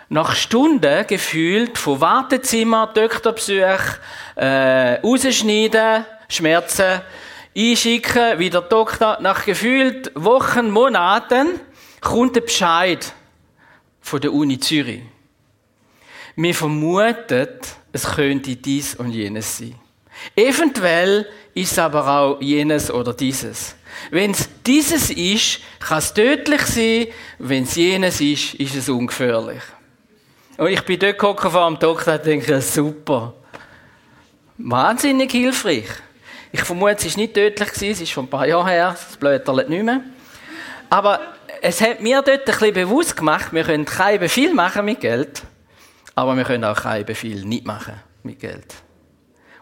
Nach 0.09 0.35
Stunden 0.35 1.07
gefühlt 1.07 1.77
von 1.77 2.01
Wartezimmer, 2.01 2.87
Doktorbesuch, 2.95 3.99
äh, 4.37 5.01
rausschneiden, 5.01 6.05
Schmerzen, 6.29 7.01
einschicken, 7.57 8.39
wieder 8.39 8.63
Doktor, 8.63 9.19
nach 9.21 9.45
gefühlt 9.45 10.13
Wochen, 10.15 10.71
Monaten 10.71 11.61
kommt 12.01 12.37
der 12.37 12.43
Bescheid 12.43 13.13
von 14.01 14.21
der 14.21 14.33
Uni 14.33 14.61
Zürich. 14.61 15.03
Wir 16.37 16.55
vermuten, 16.55 17.49
es 17.93 18.05
könnte 18.15 18.55
dies 18.55 18.95
und 18.95 19.11
jenes 19.11 19.59
sein. 19.59 19.75
Eventuell 20.37 21.27
ist 21.59 21.73
es 21.73 21.79
aber 21.79 22.07
auch 22.07 22.41
jenes 22.41 22.91
oder 22.91 23.13
dieses. 23.13 23.75
Wenn 24.11 24.31
es 24.31 24.49
dieses 24.65 25.11
ist, 25.11 25.61
kann 25.81 25.99
es 25.99 26.15
tödlich 26.15 26.63
sein. 26.63 27.07
Wenn 27.39 27.65
es 27.65 27.75
jenes 27.75 28.21
ist, 28.21 28.55
ist 28.55 28.77
es 28.77 28.89
ungefährlich. 28.89 29.63
Und 30.57 30.69
ich 30.69 30.83
bin 30.83 30.99
dort 30.99 31.19
gekommen 31.19 31.53
vor 31.53 31.67
dem 31.69 31.79
Doktor 31.79 32.15
und 32.15 32.27
denke, 32.27 32.61
super. 32.61 33.35
Wahnsinnig 34.57 35.31
hilfreich. 35.31 35.89
Ich 36.51 36.61
vermute, 36.63 37.07
es 37.07 37.17
war 37.17 37.23
nicht 37.23 37.35
tödlich, 37.35 37.69
es 37.71 38.01
ist 38.01 38.11
schon 38.11 38.25
ein 38.25 38.31
paar 38.31 38.47
Jahre 38.47 38.71
her, 38.71 38.97
das 38.97 39.17
blödert 39.17 39.69
nicht 39.69 39.85
mehr. 39.85 40.01
Aber 40.91 41.21
es 41.61 41.81
hat 41.81 42.01
mir 42.01 42.23
dort 42.23 42.41
ein 42.41 42.45
bisschen 42.45 42.75
bewusst 42.75 43.17
gemacht, 43.17 43.53
wir 43.53 43.65
können 43.65 43.85
kein 43.85 44.19
Befehl 44.19 44.55
machen 44.55 44.85
mit 44.85 45.01
Geld, 45.01 45.43
aber 46.15 46.37
wir 46.37 46.45
können 46.45 46.65
auch 46.65 46.81
kein 46.81 47.05
Befehl 47.05 47.45
nicht 47.45 47.67
machen 47.67 47.95
mit 48.23 48.41
Geld. 48.41 48.75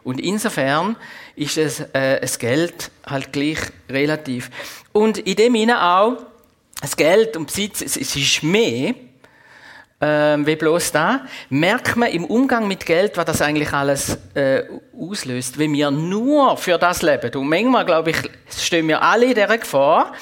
Und 0.07 0.21
insofern 0.21 0.95
ist 1.35 1.59
es, 1.59 1.81
äh, 1.81 2.21
das 2.21 2.39
Geld 2.39 2.93
halt 3.05 3.33
gleich 3.33 3.59
relativ. 3.91 4.51
Und 4.93 5.19
in 5.19 5.35
dem 5.35 5.55
Sinne 5.55 5.83
auch, 5.83 6.19
das 6.81 6.97
Geld 6.97 7.37
und 7.37 7.47
Besitz, 7.47 7.83
es, 7.83 7.97
es 7.97 8.15
ist 8.15 8.45
mehr, 8.45 8.95
ähm, 10.01 10.47
wie 10.47 10.55
bloß 10.55 10.93
da, 10.93 11.23
merkt 11.49 11.97
man 11.97 12.11
im 12.11 12.25
Umgang 12.25 12.69
mit 12.69 12.87
Geld, 12.87 13.17
was 13.17 13.25
das 13.25 13.43
eigentlich 13.43 13.73
alles 13.73 14.17
äh, 14.35 14.63
auslöst. 14.97 15.59
Wenn 15.59 15.73
wir 15.73 15.91
nur 15.91 16.57
für 16.57 16.79
das 16.79 17.03
leben, 17.03 17.35
und 17.35 17.49
manchmal, 17.49 17.85
glaube 17.85 18.11
ich, 18.11 18.19
stehen 18.57 18.87
wir 18.87 19.03
alle 19.03 19.25
in 19.25 19.35
dieser 19.35 19.59
Gefahr, 19.59 20.13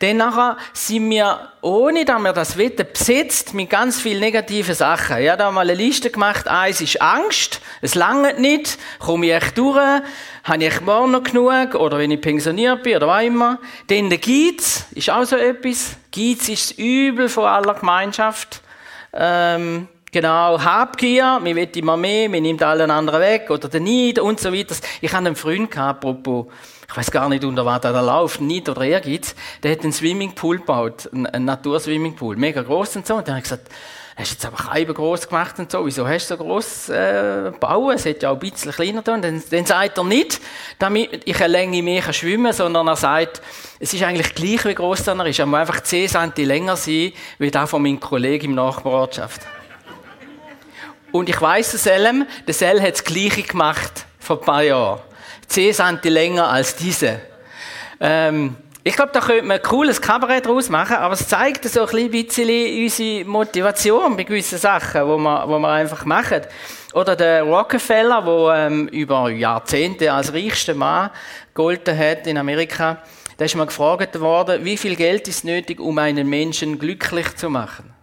dann 0.00 0.18
nachher 0.18 0.58
sind 0.74 1.08
wir, 1.08 1.52
ohne 1.62 2.04
dass 2.04 2.22
wir 2.22 2.32
das 2.34 2.58
wissen, 2.58 2.86
besetzt 2.92 3.54
mit 3.54 3.70
ganz 3.70 3.98
vielen 3.98 4.20
negativen 4.20 4.74
Sachen. 4.74 5.22
Ich 5.22 5.28
habe 5.30 5.38
da 5.38 5.50
mal 5.50 5.62
eine 5.62 5.72
Liste 5.72 6.10
gemacht. 6.10 6.48
Eins 6.48 6.82
ist 6.82 7.00
Angst. 7.00 7.61
Es 7.82 7.96
langt 7.96 8.38
nicht. 8.38 8.78
Komme 9.00 9.26
ich 9.26 9.32
echt 9.32 9.58
durch? 9.58 9.76
Habe 10.44 10.64
ich 10.64 10.80
morgen 10.80 11.10
noch 11.10 11.24
genug? 11.24 11.74
Oder 11.74 11.98
wenn 11.98 12.12
ich 12.12 12.20
pensioniert 12.20 12.82
bin 12.84 12.96
oder 12.96 13.08
was 13.08 13.24
immer. 13.24 13.58
Dann 13.88 14.08
der 14.08 14.18
Geiz 14.18 14.86
ist 14.92 15.10
auch 15.10 15.24
so 15.24 15.36
etwas. 15.36 15.96
Geiz 16.14 16.48
ist 16.48 16.70
das 16.70 16.78
Übel 16.78 17.28
von 17.28 17.44
aller 17.44 17.74
Gemeinschaft. 17.74 18.62
Ähm, 19.12 19.88
genau, 20.12 20.62
Habgier, 20.62 21.40
man 21.42 21.56
will 21.56 21.68
immer 21.74 21.96
mehr, 21.96 22.28
man 22.28 22.42
nimmt 22.42 22.62
allen 22.62 22.90
anderen 22.90 23.20
weg, 23.20 23.50
oder 23.50 23.68
der 23.68 23.80
Neid 23.80 24.18
und 24.18 24.40
so 24.40 24.52
weiter. 24.52 24.74
Ich 25.00 25.12
hatte 25.12 25.26
einen 25.26 25.36
Freund 25.36 25.70
gehabt, 25.70 26.04
apropos, 26.04 26.46
ich 26.88 26.96
weiß 26.96 27.10
gar 27.10 27.28
nicht, 27.28 27.44
unter 27.44 27.66
was 27.66 27.80
der 27.80 27.92
da 27.92 28.00
läuft, 28.00 28.40
nicht 28.40 28.68
oder 28.68 28.82
er 28.82 29.00
gibt's, 29.00 29.34
der 29.62 29.72
hat 29.72 29.82
einen 29.82 29.92
Swimmingpool 29.92 30.58
gebaut, 30.58 31.10
einen 31.12 31.44
Naturswimmingpool, 31.44 32.36
mega 32.36 32.62
groß 32.62 32.96
und 32.96 33.06
so. 33.06 33.16
Und 33.16 33.28
habe 33.28 33.38
ich 33.38 33.44
gesagt, 33.44 33.68
hast 34.16 34.32
jetzt 34.32 34.44
aber 34.44 34.58
Scheiben 34.58 34.94
groß 34.94 35.28
gemacht 35.28 35.58
und 35.58 35.70
so, 35.70 35.84
wieso 35.86 36.06
hast 36.06 36.30
du 36.30 36.36
so 36.36 36.42
groß 36.42 36.88
äh, 36.90 37.52
bauen? 37.58 37.94
Es 37.94 38.04
hätte 38.04 38.24
ja 38.24 38.30
auch 38.30 38.34
ein 38.34 38.40
bisschen 38.40 38.72
kleiner 38.72 39.02
tun. 39.02 39.22
Dann, 39.22 39.42
dann 39.50 39.66
sagt 39.66 39.98
er 39.98 40.04
nicht, 40.04 40.40
damit 40.78 41.22
ich 41.24 41.36
eine 41.36 41.48
Länge 41.48 41.82
mehr 41.82 42.02
kann 42.02 42.12
schwimmen 42.12 42.52
sondern 42.52 42.88
er 42.88 42.96
sagt, 42.96 43.40
es 43.80 43.94
ist 43.94 44.02
eigentlich 44.02 44.34
gleich, 44.34 44.64
wie 44.64 44.74
groß 44.74 45.08
er 45.08 45.26
ist. 45.26 45.38
Er 45.38 45.46
muss 45.46 45.60
einfach 45.60 45.80
10 45.80 46.08
cm 46.08 46.32
länger 46.46 46.76
sein, 46.76 47.12
wie 47.38 47.50
der 47.50 47.66
von 47.66 47.82
meinem 47.82 48.00
Kollegen 48.00 48.46
im 48.46 48.54
Nachbarortschaft. 48.54 49.40
Und 51.10 51.28
ich 51.28 51.40
weiss, 51.40 51.70
der 51.70 51.80
Selm, 51.80 52.26
der 52.46 52.54
Sel 52.54 52.80
hat 52.80 52.94
das 52.94 53.04
Gleiche 53.04 53.42
gemacht 53.42 54.06
vor 54.18 54.38
ein 54.38 54.44
paar 54.44 54.62
Jahren. 54.62 55.00
10 55.48 55.74
cm 55.74 55.98
länger 56.04 56.48
als 56.48 56.76
diese. 56.76 57.20
Ähm, 58.00 58.56
ich 58.84 58.96
glaube, 58.96 59.12
da 59.12 59.20
könnte 59.20 59.44
man 59.44 59.58
ein 59.58 59.62
cooles 59.62 60.00
Kabarett 60.00 60.46
draus 60.46 60.68
machen, 60.68 60.96
aber 60.96 61.14
es 61.14 61.28
zeigt 61.28 61.64
so 61.64 61.86
ein 61.86 62.10
bisschen 62.10 62.82
unsere 62.82 63.24
Motivation 63.24 64.16
bei 64.16 64.24
gewissen 64.24 64.58
Sachen, 64.58 65.06
wo 65.06 65.16
wir, 65.18 65.48
wo 65.48 65.58
wir 65.60 65.68
einfach 65.68 66.04
machen. 66.04 66.40
Oder 66.92 67.14
der 67.14 67.44
Rockefeller, 67.44 68.22
der 68.22 68.66
ähm, 68.66 68.88
über 68.88 69.30
Jahrzehnte 69.30 70.12
als 70.12 70.34
reichster 70.34 70.74
Mann 70.74 71.10
gegolten 71.54 71.96
hat 71.96 72.26
in 72.26 72.36
Amerika, 72.36 72.98
da 73.36 73.44
ist 73.44 73.54
mal 73.54 73.66
gefragt 73.66 74.18
worden, 74.18 74.64
wie 74.64 74.76
viel 74.76 74.96
Geld 74.96 75.28
ist 75.28 75.44
nötig, 75.44 75.78
um 75.80 75.98
einen 75.98 76.28
Menschen 76.28 76.78
glücklich 76.78 77.36
zu 77.36 77.50
machen? 77.50 77.94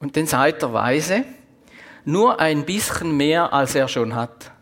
Und 0.00 0.16
dann 0.16 0.26
sagt 0.26 0.62
er 0.62 0.72
weise, 0.72 1.24
nur 2.04 2.40
ein 2.40 2.64
bisschen 2.64 3.14
mehr, 3.14 3.52
als 3.52 3.74
er 3.74 3.88
schon 3.88 4.14
hat. 4.14 4.52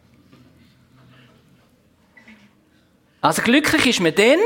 Also 3.21 3.43
glücklich 3.43 3.87
ist 3.87 4.01
man 4.01 4.15
dann, 4.15 4.39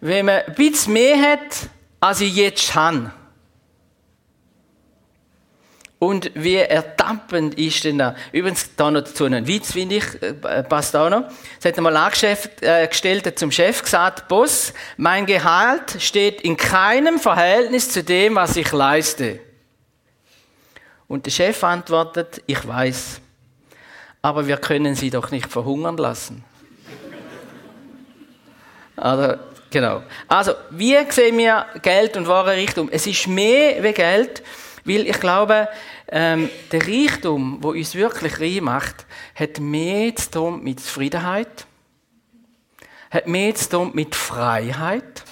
wenn 0.00 0.26
man 0.26 0.42
ein 0.46 0.54
bisschen 0.54 0.94
mehr 0.94 1.20
hat, 1.20 1.68
als 2.00 2.20
ich 2.20 2.34
jetzt 2.34 2.74
habe. 2.74 3.12
Und 6.00 6.30
wie 6.34 6.56
ertappend 6.56 7.58
ist 7.58 7.84
denn 7.84 7.98
da? 7.98 8.16
Übrigens, 8.32 8.74
da 8.74 8.90
noch 8.90 9.02
dazu 9.02 9.26
einen 9.26 9.46
Witz, 9.46 9.72
finde 9.72 9.96
ich, 9.96 10.22
äh, 10.22 10.62
passt 10.62 10.96
auch 10.96 11.10
noch. 11.10 11.24
Es 11.58 11.66
hat 11.66 11.76
einmal 11.76 11.94
Angestellte 11.94 13.28
äh, 13.28 13.34
zum 13.34 13.52
Chef 13.52 13.82
gesagt, 13.82 14.26
Boss, 14.26 14.72
mein 14.96 15.26
Gehalt 15.26 16.00
steht 16.00 16.40
in 16.40 16.56
keinem 16.56 17.18
Verhältnis 17.18 17.90
zu 17.90 18.02
dem, 18.02 18.36
was 18.36 18.56
ich 18.56 18.72
leiste. 18.72 19.40
Und 21.06 21.26
der 21.26 21.32
Chef 21.32 21.62
antwortet, 21.62 22.42
ich 22.46 22.66
weiß, 22.66 23.20
aber 24.22 24.46
wir 24.46 24.56
können 24.56 24.94
Sie 24.94 25.10
doch 25.10 25.30
nicht 25.30 25.50
verhungern 25.50 25.98
lassen. 25.98 26.44
Also, 29.00 29.34
genau. 29.70 30.02
Also, 30.28 30.52
wie 30.70 30.96
sehen 31.10 31.38
wir 31.38 31.66
Geld 31.82 32.16
und 32.16 32.28
wahre 32.28 32.54
Richtung? 32.54 32.88
Es 32.92 33.06
ist 33.06 33.26
mehr 33.26 33.82
wie 33.82 33.92
Geld, 33.92 34.42
weil 34.84 35.06
ich 35.06 35.18
glaube, 35.18 35.68
ähm, 36.08 36.50
der 36.70 36.86
Reichtum, 36.86 37.58
wo 37.62 37.70
uns 37.70 37.94
wirklich 37.94 38.40
rein 38.40 38.64
macht, 38.64 39.06
hat 39.34 39.58
mehr 39.58 40.14
zu 40.16 40.30
tun 40.30 40.62
mit 40.62 40.80
Zufriedenheit, 40.80 41.66
hat 43.10 43.26
mehr 43.26 43.54
zu 43.54 43.70
tun 43.70 43.90
mit 43.94 44.14
Freiheit. 44.14 45.24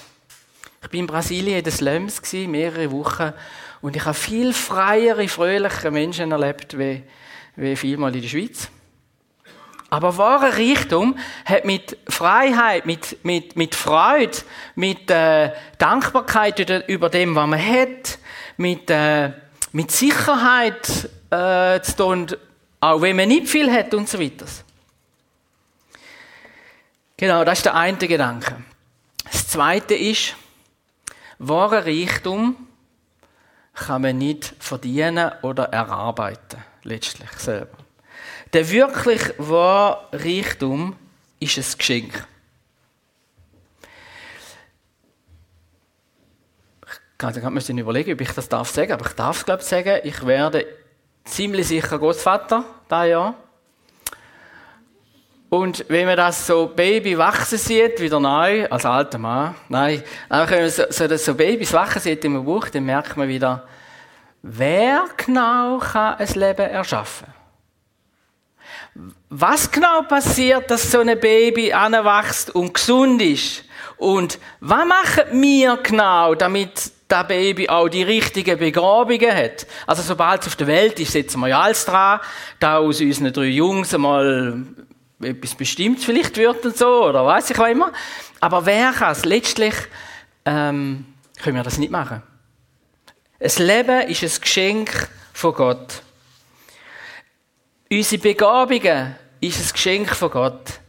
Ich 0.81 0.89
bin 0.89 1.01
in 1.01 1.07
Brasilien 1.07 1.59
in 1.59 1.63
den 1.63 1.73
Slums 1.73 2.21
mehrere 2.33 2.91
Wochen 2.91 3.33
und 3.81 3.95
ich 3.95 4.05
habe 4.05 4.15
viel 4.15 4.53
freiere, 4.53 5.27
fröhliche 5.27 5.91
Menschen 5.91 6.31
erlebt, 6.31 6.77
wie, 6.77 7.03
wie 7.55 7.75
vielmal 7.75 8.15
in 8.15 8.21
der 8.21 8.29
Schweiz. 8.29 8.69
Aber 9.89 10.17
wahrer 10.17 10.57
Reichtum 10.57 11.17
hat 11.45 11.65
mit 11.65 11.97
Freiheit, 12.07 12.85
mit, 12.85 13.23
mit, 13.23 13.55
mit 13.55 13.73
Freude, 13.73 14.37
mit 14.75 15.09
äh, 15.09 15.51
Dankbarkeit 15.79 16.87
über 16.87 17.09
dem, 17.09 17.35
was 17.35 17.47
man 17.47 17.59
hat, 17.59 18.19
mit, 18.57 18.89
äh, 18.91 19.31
mit 19.71 19.91
Sicherheit 19.91 21.09
äh, 21.31 21.81
zu 21.81 21.95
tun, 21.95 22.27
auch 22.79 23.01
wenn 23.01 23.15
man 23.15 23.27
nicht 23.27 23.47
viel 23.47 23.71
hat 23.71 23.93
und 23.93 24.07
so 24.07 24.19
weiter. 24.19 24.45
Genau, 27.17 27.43
das 27.43 27.59
ist 27.59 27.65
der 27.65 27.75
eine 27.75 27.97
Gedanke. 27.97 28.55
Das 29.25 29.47
zweite 29.47 29.95
ist, 29.95 30.35
wahrer 31.39 31.85
Reichtum 31.85 32.55
kann 33.73 34.03
man 34.03 34.17
nicht 34.19 34.53
verdienen 34.59 35.31
oder 35.41 35.65
erarbeiten, 35.65 36.63
letztlich 36.83 37.31
selber. 37.31 37.78
Der 38.53 38.69
wirklich 38.69 39.21
wahre 39.37 40.07
Reichtum 40.11 40.95
ist 41.39 41.57
ein 41.57 41.77
Geschenk. 41.77 42.27
Ich 47.21 47.41
kann 47.41 47.53
mir 47.53 47.81
überlegen, 47.81 48.13
ob 48.13 48.21
ich 48.21 48.31
das 48.31 48.47
darf 48.47 48.69
sagen, 48.69 48.93
aber 48.93 49.05
ich 49.05 49.13
darf 49.13 49.37
es 49.37 49.45
glaube 49.45 49.61
ich 49.61 49.67
sagen. 49.67 49.99
Ich 50.03 50.25
werde 50.25 50.65
ziemlich 51.25 51.67
sicher 51.67 51.99
Großvater 51.99 52.63
da 52.87 53.05
Jahr. 53.05 53.35
Und 55.49 55.83
wenn 55.89 56.05
man 56.05 56.15
das 56.15 56.45
so 56.45 56.67
Baby 56.67 57.17
wachsen 57.17 57.57
sieht, 57.57 57.99
wieder 57.99 58.19
neu, 58.19 58.67
als 58.69 58.85
alter 58.85 59.17
Mann, 59.17 59.55
nein, 59.67 60.03
einfach 60.29 60.51
wenn 60.51 60.61
man 60.61 60.69
so, 60.69 60.83
so, 60.89 61.17
so 61.17 61.33
Babys 61.33 61.73
wachsen 61.73 62.01
sieht 62.01 62.23
im 62.23 62.45
Buch, 62.45 62.69
dann 62.69 62.85
merkt 62.85 63.17
man 63.17 63.27
wieder, 63.27 63.67
wer 64.43 65.05
genau 65.17 65.79
kann 65.79 66.15
ein 66.15 66.33
Leben 66.35 66.69
erschaffen? 66.69 67.38
Was 69.29 69.71
genau 69.71 70.01
passiert, 70.03 70.69
dass 70.71 70.91
so 70.91 70.99
ein 70.99 71.19
Baby 71.19 71.71
anwächst 71.73 72.53
und 72.55 72.73
gesund 72.73 73.21
ist? 73.21 73.63
Und 73.97 74.39
was 74.59 74.85
machen 74.85 75.41
wir 75.41 75.77
genau, 75.77 76.33
damit 76.35 76.91
das 77.07 77.27
Baby 77.27 77.69
auch 77.69 77.89
die 77.89 78.03
richtigen 78.03 78.57
Begrabungen 78.57 79.35
hat? 79.35 79.67
Also 79.85 80.01
sobald 80.01 80.41
es 80.41 80.47
auf 80.47 80.55
der 80.55 80.67
Welt 80.67 80.99
ist, 80.99 81.11
setzen 81.11 81.39
wir 81.41 81.49
ja 81.49 81.61
alles 81.61 81.85
dran, 81.85 82.19
da 82.59 82.77
aus 82.77 83.01
unseren 83.01 83.33
drei 83.33 83.45
Jungs 83.45 83.93
einmal 83.93 84.63
etwas 85.21 85.55
bestimmt 85.55 85.99
vielleicht 85.99 86.37
wird 86.37 86.65
und 86.65 86.77
so, 86.77 87.05
oder 87.05 87.25
weiß 87.25 87.49
ich 87.49 87.57
was 87.57 87.71
immer. 87.71 87.91
Aber 88.39 88.65
wer 88.65 88.91
kann 88.93 89.11
es? 89.11 89.25
Letztlich 89.25 89.75
ähm, 90.45 91.05
können 91.41 91.57
wir 91.57 91.63
das 91.63 91.77
nicht 91.77 91.91
machen. 91.91 92.23
Das 93.39 93.59
Leben 93.59 94.07
ist 94.07 94.23
ein 94.23 94.41
Geschenk 94.41 95.09
von 95.33 95.53
Gott. 95.53 96.01
Unsere 97.91 98.21
Begabungen 98.21 99.15
ist 99.41 99.59
ein 99.59 99.73
Geschenk 99.73 100.09
von 100.15 100.29
Gott. 100.29 100.79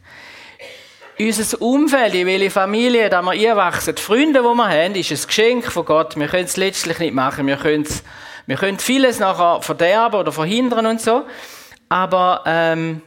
Unser 1.17 1.59
Umfeld, 1.59 2.13
in 2.13 2.27
welche 2.27 2.51
Familie 2.51 3.09
da 3.09 3.23
wir 3.23 3.31
einwachsen, 3.31 3.95
die 3.95 4.01
Freunde, 4.03 4.41
die 4.41 4.45
wir 4.45 4.69
haben, 4.69 4.93
ist 4.93 5.09
ein 5.09 5.25
Geschenk 5.25 5.71
von 5.71 5.83
Gott. 5.83 6.15
Wir 6.15 6.27
können 6.27 6.45
es 6.45 6.57
letztlich 6.57 6.99
nicht 6.99 7.15
machen. 7.15 7.47
Wir 7.47 7.57
können, 7.57 7.87
wir 8.45 8.55
können 8.55 8.77
vieles 8.77 9.17
nachher 9.17 9.63
verderben 9.63 10.19
oder 10.19 10.31
verhindern 10.31 10.85
und 10.85 11.01
so. 11.01 11.23
Aber 11.89 12.43
ähm, 12.45 13.01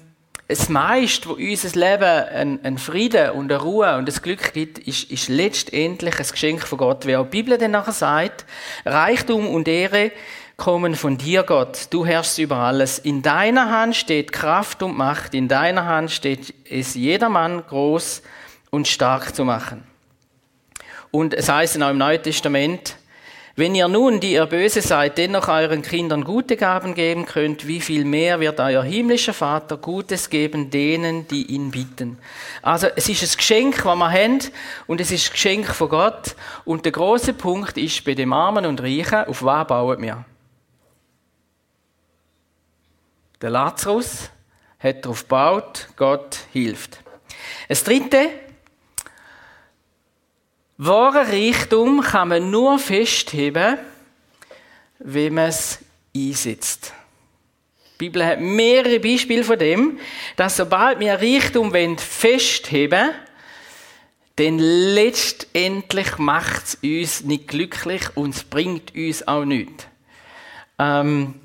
das 0.48 0.68
meiste, 0.68 1.28
wo 1.28 1.35
unser 1.35 1.78
Leben 1.78 2.59
ein, 2.64 2.78
Frieden 2.78 3.30
und 3.30 3.52
eine 3.52 3.62
Ruhe 3.62 3.96
und 3.96 4.09
das 4.09 4.22
Glück 4.22 4.52
gibt, 4.52 4.80
ist, 4.80 5.09
ist 5.09 5.28
letztendlich 5.28 6.18
ein 6.18 6.26
Geschenk 6.26 6.66
von 6.66 6.78
Gott. 6.78 7.07
Wie 7.07 7.14
auch 7.14 7.26
die 7.26 7.42
Bibel 7.42 7.59
dann 7.59 7.70
nachher 7.70 7.92
sagt, 7.92 8.44
Reichtum 8.85 9.48
und 9.48 9.68
Ehre 9.68 10.11
kommen 10.56 10.94
von 10.94 11.18
dir, 11.18 11.42
Gott. 11.42 11.88
Du 11.90 12.06
herrschst 12.06 12.38
über 12.38 12.56
alles. 12.56 12.98
In 12.98 13.22
deiner 13.22 13.70
Hand 13.70 13.96
steht 13.96 14.32
Kraft 14.32 14.82
und 14.82 14.96
Macht. 14.96 15.34
In 15.34 15.48
deiner 15.48 15.86
Hand 15.86 16.10
steht 16.10 16.54
es 16.68 16.94
jedermann 16.94 17.64
groß 17.66 18.22
und 18.70 18.88
stark 18.88 19.34
zu 19.34 19.44
machen. 19.44 19.82
Und 21.10 21.34
es 21.34 21.48
heißt 21.48 21.80
auch 21.82 21.90
im 21.90 21.98
Neuen 21.98 22.22
Testament, 22.22 22.96
wenn 23.56 23.76
ihr 23.76 23.86
nun, 23.86 24.18
die 24.18 24.32
ihr 24.32 24.46
böse 24.46 24.82
seid, 24.82 25.16
dennoch 25.16 25.46
euren 25.46 25.82
Kindern 25.82 26.24
gute 26.24 26.56
Gaben 26.56 26.92
geben 26.94 27.24
könnt, 27.24 27.68
wie 27.68 27.80
viel 27.80 28.04
mehr 28.04 28.40
wird 28.40 28.58
euer 28.58 28.82
himmlischer 28.82 29.32
Vater 29.32 29.76
Gutes 29.76 30.28
geben 30.28 30.70
denen, 30.70 31.28
die 31.28 31.52
ihn 31.52 31.70
bitten. 31.70 32.18
Also 32.62 32.88
es 32.96 33.08
ist 33.08 33.22
ein 33.22 33.36
Geschenk, 33.36 33.84
was 33.84 33.96
wir 33.96 34.10
haben, 34.10 34.40
und 34.88 35.00
es 35.00 35.12
ist 35.12 35.28
ein 35.28 35.32
Geschenk 35.34 35.66
von 35.68 35.88
Gott. 35.88 36.34
Und 36.64 36.84
der 36.84 36.90
große 36.90 37.32
Punkt 37.32 37.78
ist 37.78 38.04
bei 38.04 38.14
dem 38.14 38.32
Armen 38.32 38.66
und 38.66 38.82
Reichen, 38.82 39.24
auf 39.26 39.44
was 39.44 39.68
bauen 39.68 40.02
wir? 40.02 40.24
Der 43.44 43.50
Lazarus 43.50 44.30
hat 44.78 45.04
darauf 45.04 45.24
gebaut, 45.24 45.88
Gott 45.96 46.38
hilft. 46.54 47.00
Das 47.68 47.85
dritte, 47.85 48.30
Wahre 50.78 51.28
Reichtum 51.28 52.00
kann 52.00 52.28
man 52.28 52.50
nur 52.50 52.78
festheben, 52.78 53.76
wenn 54.98 55.35
man 55.35 55.50
es 55.50 55.80
einsetzt. 56.16 56.94
Die 57.92 57.98
Bibel 57.98 58.24
hat 58.24 58.40
mehrere 58.40 58.98
Beispiele 58.98 59.44
von 59.44 59.59
dem, 59.59 59.98
dass 60.37 60.57
sobald 60.57 60.98
wir 61.00 61.12
Reichtum 61.20 61.70
festheben 61.98 62.98
wollen, 62.98 63.14
dann 64.37 64.59
letztendlich 64.59 66.16
macht 66.16 66.64
es 66.64 66.74
uns 66.76 67.24
nicht 67.24 67.48
glücklich 67.48 68.04
und 68.14 68.35
es 68.35 68.42
bringt 68.42 68.94
uns 68.94 69.28
auch 69.28 69.44
nichts. 69.44 69.87
Ähm, 70.78 71.42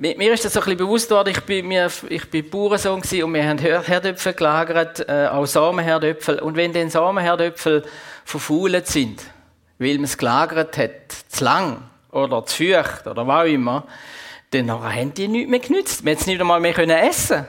mir 0.00 0.32
ist 0.32 0.44
das 0.44 0.52
so 0.52 0.60
ein 0.60 0.64
bisschen 0.64 0.78
bewusst 0.78 1.10
worden, 1.10 1.30
ich 1.30 1.40
bin, 1.40 1.66
mir, 1.66 1.90
ich 2.08 2.30
bin 2.30 2.48
Bauernsohn 2.48 3.02
und 3.02 3.34
wir 3.34 3.48
haben 3.48 3.58
Herdöpfel 3.58 4.32
gelagert, 4.32 5.08
äh, 5.08 5.26
auch 5.26 5.44
Samenherdöpfel. 5.44 6.38
Und 6.38 6.56
wenn 6.56 6.72
dann 6.72 6.88
Samenherdöpfel 6.88 7.84
verfault 8.24 8.86
sind, 8.86 9.24
weil 9.78 9.96
man 9.96 10.04
es 10.04 10.16
gelagert 10.16 10.78
hat, 10.78 11.12
zu 11.28 11.44
lang 11.44 11.82
oder 12.12 12.46
zu 12.46 12.64
feucht 12.64 13.08
oder 13.08 13.26
was 13.26 13.42
auch 13.42 13.52
immer, 13.52 13.86
dann 14.52 14.70
haben 14.70 15.14
die 15.14 15.26
nichts 15.26 15.50
mehr 15.50 15.58
genützt. 15.58 16.04
Wir 16.04 16.12
haben 16.12 16.20
es 16.20 16.26
nicht 16.26 16.40
einmal 16.40 16.60
mehr 16.60 16.78
essen 17.04 17.44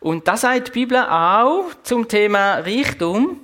Und 0.00 0.26
das 0.26 0.40
sagt 0.40 0.68
die 0.68 0.72
Bibel 0.72 0.98
auch 0.98 1.66
zum 1.84 2.08
Thema 2.08 2.58
Reichtum. 2.58 3.40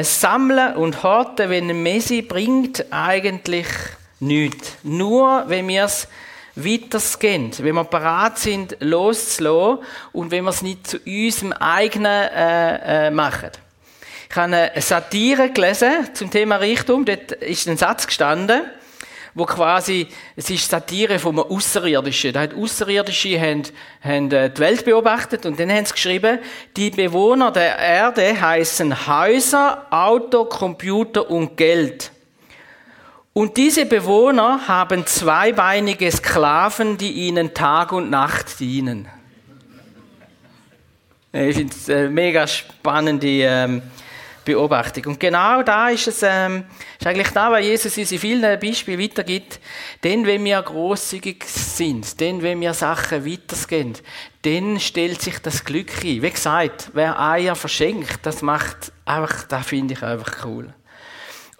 Sammeln 0.00 0.74
und 0.76 1.02
Horten, 1.02 1.50
wenn 1.50 1.70
ein 1.70 1.82
Messi 1.82 2.22
bringt 2.22 2.86
eigentlich 2.90 3.68
nichts. 4.20 4.78
Nur 4.82 5.44
wenn 5.48 5.68
wir 5.68 5.84
es 5.84 6.08
weitergehen, 6.56 7.52
wenn 7.58 7.74
wir 7.74 7.84
parat 7.84 8.38
sind, 8.38 8.76
loszulassen 8.80 9.84
und 10.12 10.30
wenn 10.30 10.44
wir 10.44 10.50
es 10.50 10.62
nicht 10.62 10.86
zu 10.86 10.98
unserem 11.06 11.52
eigenen 11.52 12.06
äh, 12.06 13.06
äh, 13.06 13.10
machen. 13.10 13.50
Ich 14.28 14.36
habe 14.36 14.56
eine 14.56 14.80
Satire 14.80 15.50
gelesen 15.50 16.14
zum 16.14 16.30
Thema 16.30 16.56
Reichtum. 16.56 17.04
Dort 17.04 17.32
ist 17.32 17.68
ein 17.68 17.76
Satz 17.76 18.06
gestanden, 18.06 18.62
wo 19.34 19.44
quasi, 19.44 20.08
es 20.34 20.50
ist 20.50 20.68
Satire 20.68 21.18
vom 21.18 21.38
Außerirdischen. 21.38 22.32
Da 22.32 22.40
hat 22.40 22.54
Außerirdische 22.54 23.38
haben, 23.40 23.62
haben 24.02 24.32
äh, 24.32 24.50
die 24.50 24.60
Welt 24.60 24.84
beobachtet 24.84 25.46
und 25.46 25.60
dann 25.60 25.70
haben 25.70 25.84
sie 25.84 25.92
geschrieben, 25.92 26.38
die 26.76 26.90
Bewohner 26.90 27.52
der 27.52 27.78
Erde 27.78 28.40
heißen 28.40 29.06
Häuser, 29.06 29.86
Auto, 29.90 30.46
Computer 30.46 31.30
und 31.30 31.56
Geld. 31.56 32.10
Und 33.36 33.58
diese 33.58 33.84
Bewohner 33.84 34.66
haben 34.66 35.04
zweibeinige 35.04 36.10
Sklaven, 36.10 36.96
die 36.96 37.26
ihnen 37.28 37.52
Tag 37.52 37.92
und 37.92 38.08
Nacht 38.08 38.58
dienen. 38.60 39.06
Ich 41.32 41.54
finde 41.54 41.74
es 41.74 41.90
eine 41.90 42.08
mega 42.08 42.46
spannende 42.46 43.26
ähm, 43.26 43.82
Beobachtung. 44.42 45.04
Und 45.08 45.20
genau 45.20 45.62
da 45.62 45.90
ist 45.90 46.08
es, 46.08 46.22
ähm, 46.22 46.64
ist 46.98 47.06
eigentlich 47.06 47.28
da, 47.28 47.52
weil 47.52 47.64
Jesus 47.64 47.98
in 47.98 48.06
vielen 48.06 48.58
Beispielen 48.58 48.98
weitergibt, 48.98 49.60
denn 50.02 50.24
wenn 50.24 50.42
wir 50.42 50.62
großzügig 50.62 51.44
sind, 51.44 52.18
denn 52.18 52.40
wenn 52.40 52.58
wir 52.62 52.72
Sachen 52.72 53.26
weitergehen, 53.26 53.98
dann 54.40 54.80
stellt 54.80 55.20
sich 55.20 55.40
das 55.40 55.62
Glück 55.62 55.90
ein. 56.02 56.22
Wie 56.22 56.30
gesagt, 56.30 56.88
wer 56.94 57.20
Eier 57.20 57.54
verschenkt, 57.54 58.20
das 58.22 58.40
macht 58.40 58.92
einfach, 59.04 59.42
das 59.42 59.66
finde 59.66 59.92
ich 59.92 60.02
einfach 60.02 60.42
cool. 60.46 60.72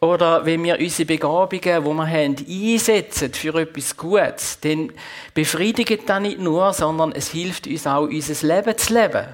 Oder 0.07 0.47
wenn 0.47 0.63
wir 0.63 0.79
unsere 0.79 1.07
Begabungen, 1.07 1.61
die 1.61 1.85
wir 1.85 2.11
haben, 2.11 2.37
einsetzen 2.49 3.35
für 3.35 3.61
etwas 3.61 3.97
Gutes, 3.97 4.61
dann 4.61 4.93
befriedigt 5.35 6.09
das 6.09 6.21
nicht 6.21 6.39
nur, 6.39 6.73
sondern 6.73 7.13
es 7.13 7.31
hilft 7.31 7.67
uns 7.67 7.87
auch, 7.87 8.03
unser 8.03 8.47
Leben 8.47 8.79
zu 8.79 8.95
leben. 8.95 9.27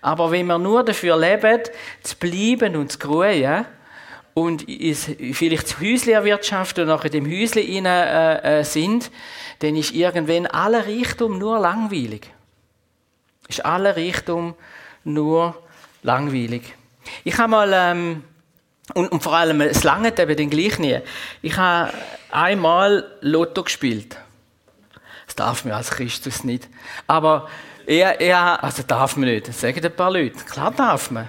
Aber 0.00 0.30
wenn 0.30 0.46
wir 0.46 0.58
nur 0.58 0.84
dafür 0.84 1.18
leben, 1.18 1.60
zu 2.02 2.16
bleiben 2.16 2.76
und 2.76 2.92
zu 2.92 2.98
grühen, 2.98 3.66
und 4.32 4.66
vielleicht 4.68 5.64
das 5.64 5.80
Häusle 5.80 6.12
erwirtschaften 6.12 6.82
und 6.82 6.88
nachher 6.88 7.08
dem 7.08 7.26
Häusle 7.26 7.62
rein, 7.62 7.86
äh, 7.86 8.60
äh, 8.60 8.64
sind, 8.64 9.10
dann 9.60 9.76
ist 9.76 9.94
irgendwann 9.94 10.46
aller 10.46 10.86
Reichtum 10.86 11.38
nur 11.38 11.58
langweilig. 11.58 12.30
Ist 13.48 13.64
aller 13.64 13.96
Reichtum 13.96 14.54
nur 15.04 15.56
langweilig. 16.02 16.74
Ich 17.24 17.38
habe 17.38 17.50
mal 17.50 17.72
ähm, 17.72 18.24
und, 18.94 19.08
und 19.08 19.22
vor 19.22 19.34
allem, 19.34 19.60
es 19.62 19.82
langt 19.84 20.18
eben 20.18 20.36
den 20.36 20.50
gleich 20.50 20.78
nie. 20.78 20.98
Ich 21.42 21.56
habe 21.56 21.92
einmal 22.30 23.04
Lotto 23.20 23.64
gespielt. 23.64 24.16
Das 25.26 25.34
darf 25.34 25.64
man 25.64 25.74
als 25.74 25.90
Christus 25.90 26.44
nicht. 26.44 26.68
Aber 27.06 27.48
er, 27.86 28.20
er, 28.20 28.62
also 28.62 28.82
darf 28.82 29.16
man 29.16 29.28
nicht. 29.28 29.48
Das 29.48 29.60
sagen 29.60 29.84
ein 29.84 29.92
paar 29.92 30.12
Leute. 30.12 30.36
Klar 30.44 30.70
darf 30.70 31.10
man. 31.10 31.28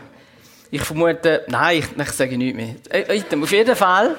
Ich 0.70 0.82
vermute, 0.82 1.46
nein, 1.48 1.80
ich, 1.80 1.98
ich 1.98 2.12
sage 2.12 2.38
nichts 2.38 2.56
mehr. 2.56 2.76
Äh, 2.90 3.24
auf 3.42 3.52
jeden 3.52 3.76
Fall 3.76 4.16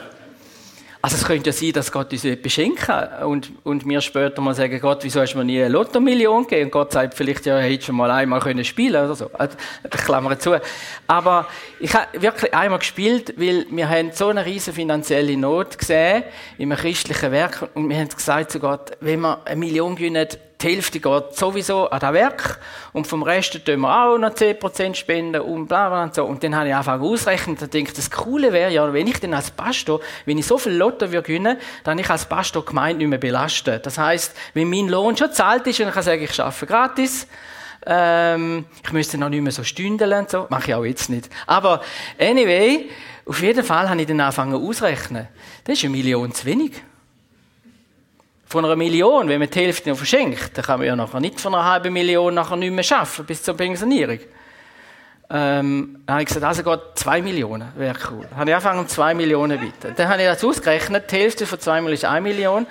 also 1.09 1.23
es 1.23 1.27
könnte 1.27 1.49
ja 1.49 1.53
sein, 1.55 1.73
dass 1.73 1.91
Gott 1.91 2.13
uns 2.13 2.23
etwas 2.27 2.53
schenken 2.53 3.25
und, 3.25 3.51
und 3.65 3.89
wir 3.89 3.99
später 4.03 4.43
mal 4.43 4.55
sagen, 4.55 4.79
Gott, 4.79 4.99
wieso 5.05 5.23
hast 5.23 5.33
du 5.33 5.39
mir 5.39 5.45
nie 5.47 5.59
eine 5.59 5.71
Lotto-Million 5.71 6.43
gegeben? 6.43 6.67
Und 6.67 6.71
Gott 6.71 6.93
sagt 6.93 7.15
vielleicht, 7.15 7.47
ja, 7.47 7.57
hättest 7.57 7.87
schon 7.87 7.97
mal 7.97 8.11
einmal 8.11 8.41
können 8.41 8.63
spielen 8.63 9.07
oder 9.07 9.15
so. 9.15 9.31
Also, 9.33 9.57
ich 9.85 9.91
klammer 10.05 10.39
zu. 10.39 10.61
Aber 11.07 11.47
ich 11.81 11.95
habe 11.95 12.21
wirklich 12.21 12.53
einmal 12.53 12.79
gespielt, 12.79 13.33
weil 13.39 13.65
wir 13.71 13.89
haben 13.89 14.13
so 14.13 14.29
eine 14.29 14.45
riesige 14.45 14.75
finanzielle 14.75 15.35
Not 15.39 15.79
gesehen 15.79 16.25
in 16.59 16.71
einem 16.71 16.79
christlichen 16.79 17.33
Werk 17.33 17.71
und 17.73 17.89
wir 17.89 17.97
haben 17.97 18.11
gesagt 18.11 18.51
zu 18.51 18.61
Gott, 18.61 18.91
wenn 19.01 19.21
wir 19.21 19.41
eine 19.47 19.57
Million 19.57 19.97
gewinnen, 19.97 20.29
die 20.61 20.67
Hälfte 20.67 20.99
geht 20.99 21.37
sowieso 21.37 21.89
an 21.89 22.01
das 22.01 22.13
Werk 22.13 22.61
und 22.93 23.07
vom 23.07 23.23
Rest 23.23 23.65
tun 23.65 23.81
wir 23.81 24.05
auch 24.05 24.19
noch 24.19 24.31
10% 24.31 24.95
spenden 24.95 25.41
und 25.41 25.69
bla 25.69 25.89
bla 25.89 26.03
und 26.03 26.15
so. 26.15 26.25
Und 26.25 26.43
dann 26.43 26.57
habe 26.57 26.69
ich 26.69 26.75
einfach 26.75 27.01
ausgerechnet 27.01 27.63
und 27.63 27.73
denke, 27.73 27.93
das 27.93 28.11
Coole 28.11 28.53
wäre 28.53 28.73
ja, 28.73 28.93
wenn 28.93 29.07
ich 29.07 29.21
dann 29.21 29.35
als 29.35 29.53
Pastor, 29.53 30.01
wenn 30.25 30.37
ich 30.37 30.47
so 30.47 30.59
viel 30.59 30.73
Lotto 30.73 31.13
würde 31.13 31.23
gewinnen, 31.23 31.59
dann 31.85 31.99
ich 31.99 32.11
als 32.11 32.27
Pastor 32.27 32.65
Gemeinde 32.65 32.99
nicht 32.99 33.09
mehr 33.09 33.19
belasten. 33.19 33.81
Das 33.83 33.99
heißt, 33.99 34.35
wenn 34.55 34.69
mein 34.69 34.89
Lohn 34.89 35.17
schon 35.17 35.33
zahlt 35.33 35.67
ist 35.69 35.79
und 35.81 35.89
ich 35.89 35.95
kann 35.95 36.03
sagen, 36.03 36.23
ich 36.23 36.41
arbeite 36.41 36.67
gratis, 36.67 37.29
ähm, 37.87 38.65
ich 38.85 38.93
müsste 38.93 39.17
noch 39.17 39.29
nicht 39.29 39.43
mehr 39.43 39.53
so 39.53 39.63
stündeln 39.63 40.13
und 40.13 40.31
so, 40.31 40.47
mache 40.51 40.71
ich 40.71 40.75
auch 40.75 40.85
jetzt 40.85 41.09
nicht. 41.09 41.31
Aber 41.47 41.83
anyway, 42.19 42.91
auf 43.27 43.41
jeden 43.41 43.63
Fall 43.63 43.89
habe 43.89 44.01
ich 44.01 44.09
dann 44.09 44.21
angefangen 44.21 44.55
auszurechnen. 44.55 45.29
Das 45.63 45.79
ist 45.79 45.85
eine 45.85 45.93
Million 45.93 46.33
zu 46.33 46.47
wenig 46.47 46.73
von 48.49 48.65
einer 48.65 48.77
Million, 48.77 49.29
wenn 49.29 49.41
man 49.41 49.51
die 49.51 49.61
Hälfte 49.61 49.91
noch 49.91 49.99
verschenkt, 49.99 50.57
dann 50.57 50.65
kann 50.65 50.79
man 50.79 50.87
ja 50.87 50.97
nachher 50.97 51.21
nicht 51.21 51.41
von 51.41 51.55
einer 51.55 51.65
halben 51.65 51.93
Million 51.93 52.35
nachher 52.35 52.57
nicht 52.57 52.73
mehr 52.73 52.83
schaffen 52.83 53.27
bis 53.27 53.43
zur 53.43 53.55
Pensionierung. 53.55 54.21
Ähm, 55.31 56.01
dann 56.07 56.15
habe 56.15 56.23
ich 56.23 56.29
gesagt, 56.29 56.45
also 56.47 56.63
geht 56.63 56.81
zwei 56.95 57.21
Millionen, 57.21 57.69
wäre 57.77 57.99
cool. 58.11 58.27
Dann 58.31 58.39
habe 58.39 58.51
ich 58.51 58.57
angefangen, 58.57 58.89
zwei 58.89 59.13
Millionen 59.13 59.61
bieten. 59.61 59.93
Dann 59.95 60.09
habe 60.09 60.23
ich 60.23 60.29
das 60.29 60.43
ausgerechnet, 60.43 61.11
die 61.11 61.17
Hälfte 61.17 61.45
von 61.47 61.61
zwei 61.61 61.81
Millionen 61.83 61.95
ist 61.95 62.05
eine 62.07 62.21
Million. 62.23 62.67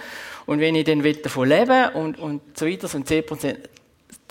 Und 0.47 0.59
wenn 0.59 0.73
ich 0.73 0.85
dann 0.85 1.03
davon 1.21 1.47
leben 1.47 1.89
und, 1.89 2.17
und 2.17 2.57
so 2.57 2.65
weiter, 2.65 2.87
sind 2.87 3.07
10 3.07 3.25
Prozent, 3.25 3.69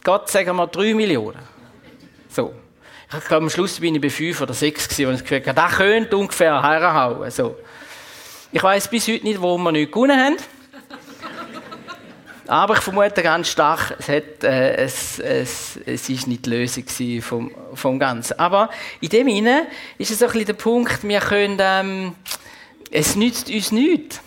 Gott 0.03 0.29
sagen 0.29 0.57
wir 0.57 0.67
drei 0.67 0.95
Millionen. 0.95 1.39
So. 2.29 2.53
Ich 3.17 3.25
glaube, 3.27 3.45
am 3.45 3.51
Schluss 3.51 3.79
bin 3.79 3.95
ich 3.95 4.01
bei 4.01 4.11
fünf 4.11 4.41
oder 4.41 4.55
sechs 4.55 4.89
gewesen, 4.89 5.11
und 5.11 5.23
ich 5.23 5.47
habe, 5.47 5.55
das 5.55 5.77
könnte 5.77 6.17
ungefähr 6.17 6.61
herhauen. 6.61 7.31
So. 7.31 7.57
Ich 8.51 8.63
weiß 8.63 8.89
bis 8.89 9.07
heute 9.07 9.25
nicht, 9.25 9.41
wo 9.41 9.57
wir 9.59 9.71
nicht 9.71 9.93
gewonnen 9.93 10.19
haben. 10.19 10.37
Aber 12.49 12.75
ich 12.75 12.81
vermute 12.81 13.23
ganz 13.23 13.49
stark, 13.49 13.97
es, 13.99 14.09
hat, 14.09 14.45
äh, 14.45 14.77
es, 14.77 15.19
es, 15.19 15.79
es 15.85 16.09
ist 16.09 16.27
nicht 16.27 16.47
die 16.47 16.51
Lösung 16.51 16.85
vom, 17.23 17.51
vom 17.75 17.99
Ganzen. 17.99 18.39
Aber 18.39 18.71
in 19.01 19.09
dem 19.09 19.29
Sinne 19.29 19.67
ist 19.99 20.11
es 20.11 20.23
ein 20.23 20.29
bisschen 20.29 20.47
der 20.47 20.53
Punkt, 20.55 21.03
wir 21.03 21.21
können, 21.21 21.59
ähm, 21.61 22.15
es 22.91 23.17
nützt 23.17 23.51
uns 23.51 23.73
nichts. 23.73 24.21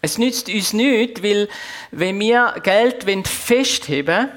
Es 0.00 0.18
nützt 0.18 0.48
uns 0.48 0.72
nichts, 0.72 1.22
weil 1.22 1.48
wenn 1.90 2.18
wir 2.18 2.54
Geld 2.62 3.04
festheben 3.28 4.28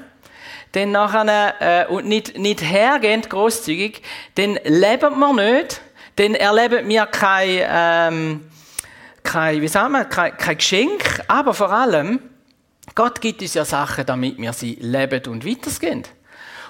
dann 0.72 0.92
nachher, 0.92 1.54
äh, 1.60 1.86
und 1.90 2.06
nicht, 2.06 2.36
nicht 2.36 2.62
hergehen, 2.62 3.22
grosszügig, 3.22 4.02
dann 4.34 4.58
leben 4.64 5.18
wir 5.18 5.32
nicht, 5.32 5.80
dann 6.16 6.34
erleben 6.34 6.86
wir 6.88 7.06
kein, 7.06 7.60
ähm, 7.68 8.50
kein, 9.22 9.62
wie 9.62 9.68
sagen 9.68 9.92
wir, 9.92 10.04
kein, 10.04 10.36
kein 10.36 10.58
Geschenk, 10.58 11.22
aber 11.28 11.54
vor 11.54 11.72
allem, 11.72 12.20
Gott 12.94 13.20
gibt 13.20 13.42
uns 13.42 13.54
ja 13.54 13.64
Sachen, 13.64 14.06
damit 14.06 14.38
wir 14.38 14.52
sie 14.52 14.76
leben 14.80 15.22
und 15.26 15.46
weitergehen. 15.46 16.04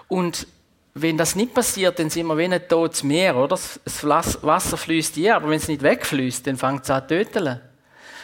Und 0.09 0.46
wenn 0.94 1.18
das 1.18 1.37
nicht 1.37 1.52
passiert, 1.52 1.98
dann 1.98 2.09
sind 2.09 2.26
wir 2.26 2.38
wie 2.38 2.44
ein 2.44 2.68
totes 2.68 3.02
Meer, 3.02 3.37
oder? 3.37 3.48
Das 3.48 3.81
Wasser 4.05 4.76
fließt 4.76 5.14
hier, 5.16 5.37
aber 5.37 5.50
wenn 5.50 5.59
es 5.59 5.68
nicht 5.68 5.83
wegfließt, 5.83 6.46
dann 6.46 6.57
fängt 6.57 6.85
es 6.85 6.90
an 6.90 7.02
zu 7.02 7.09
töten. 7.09 7.61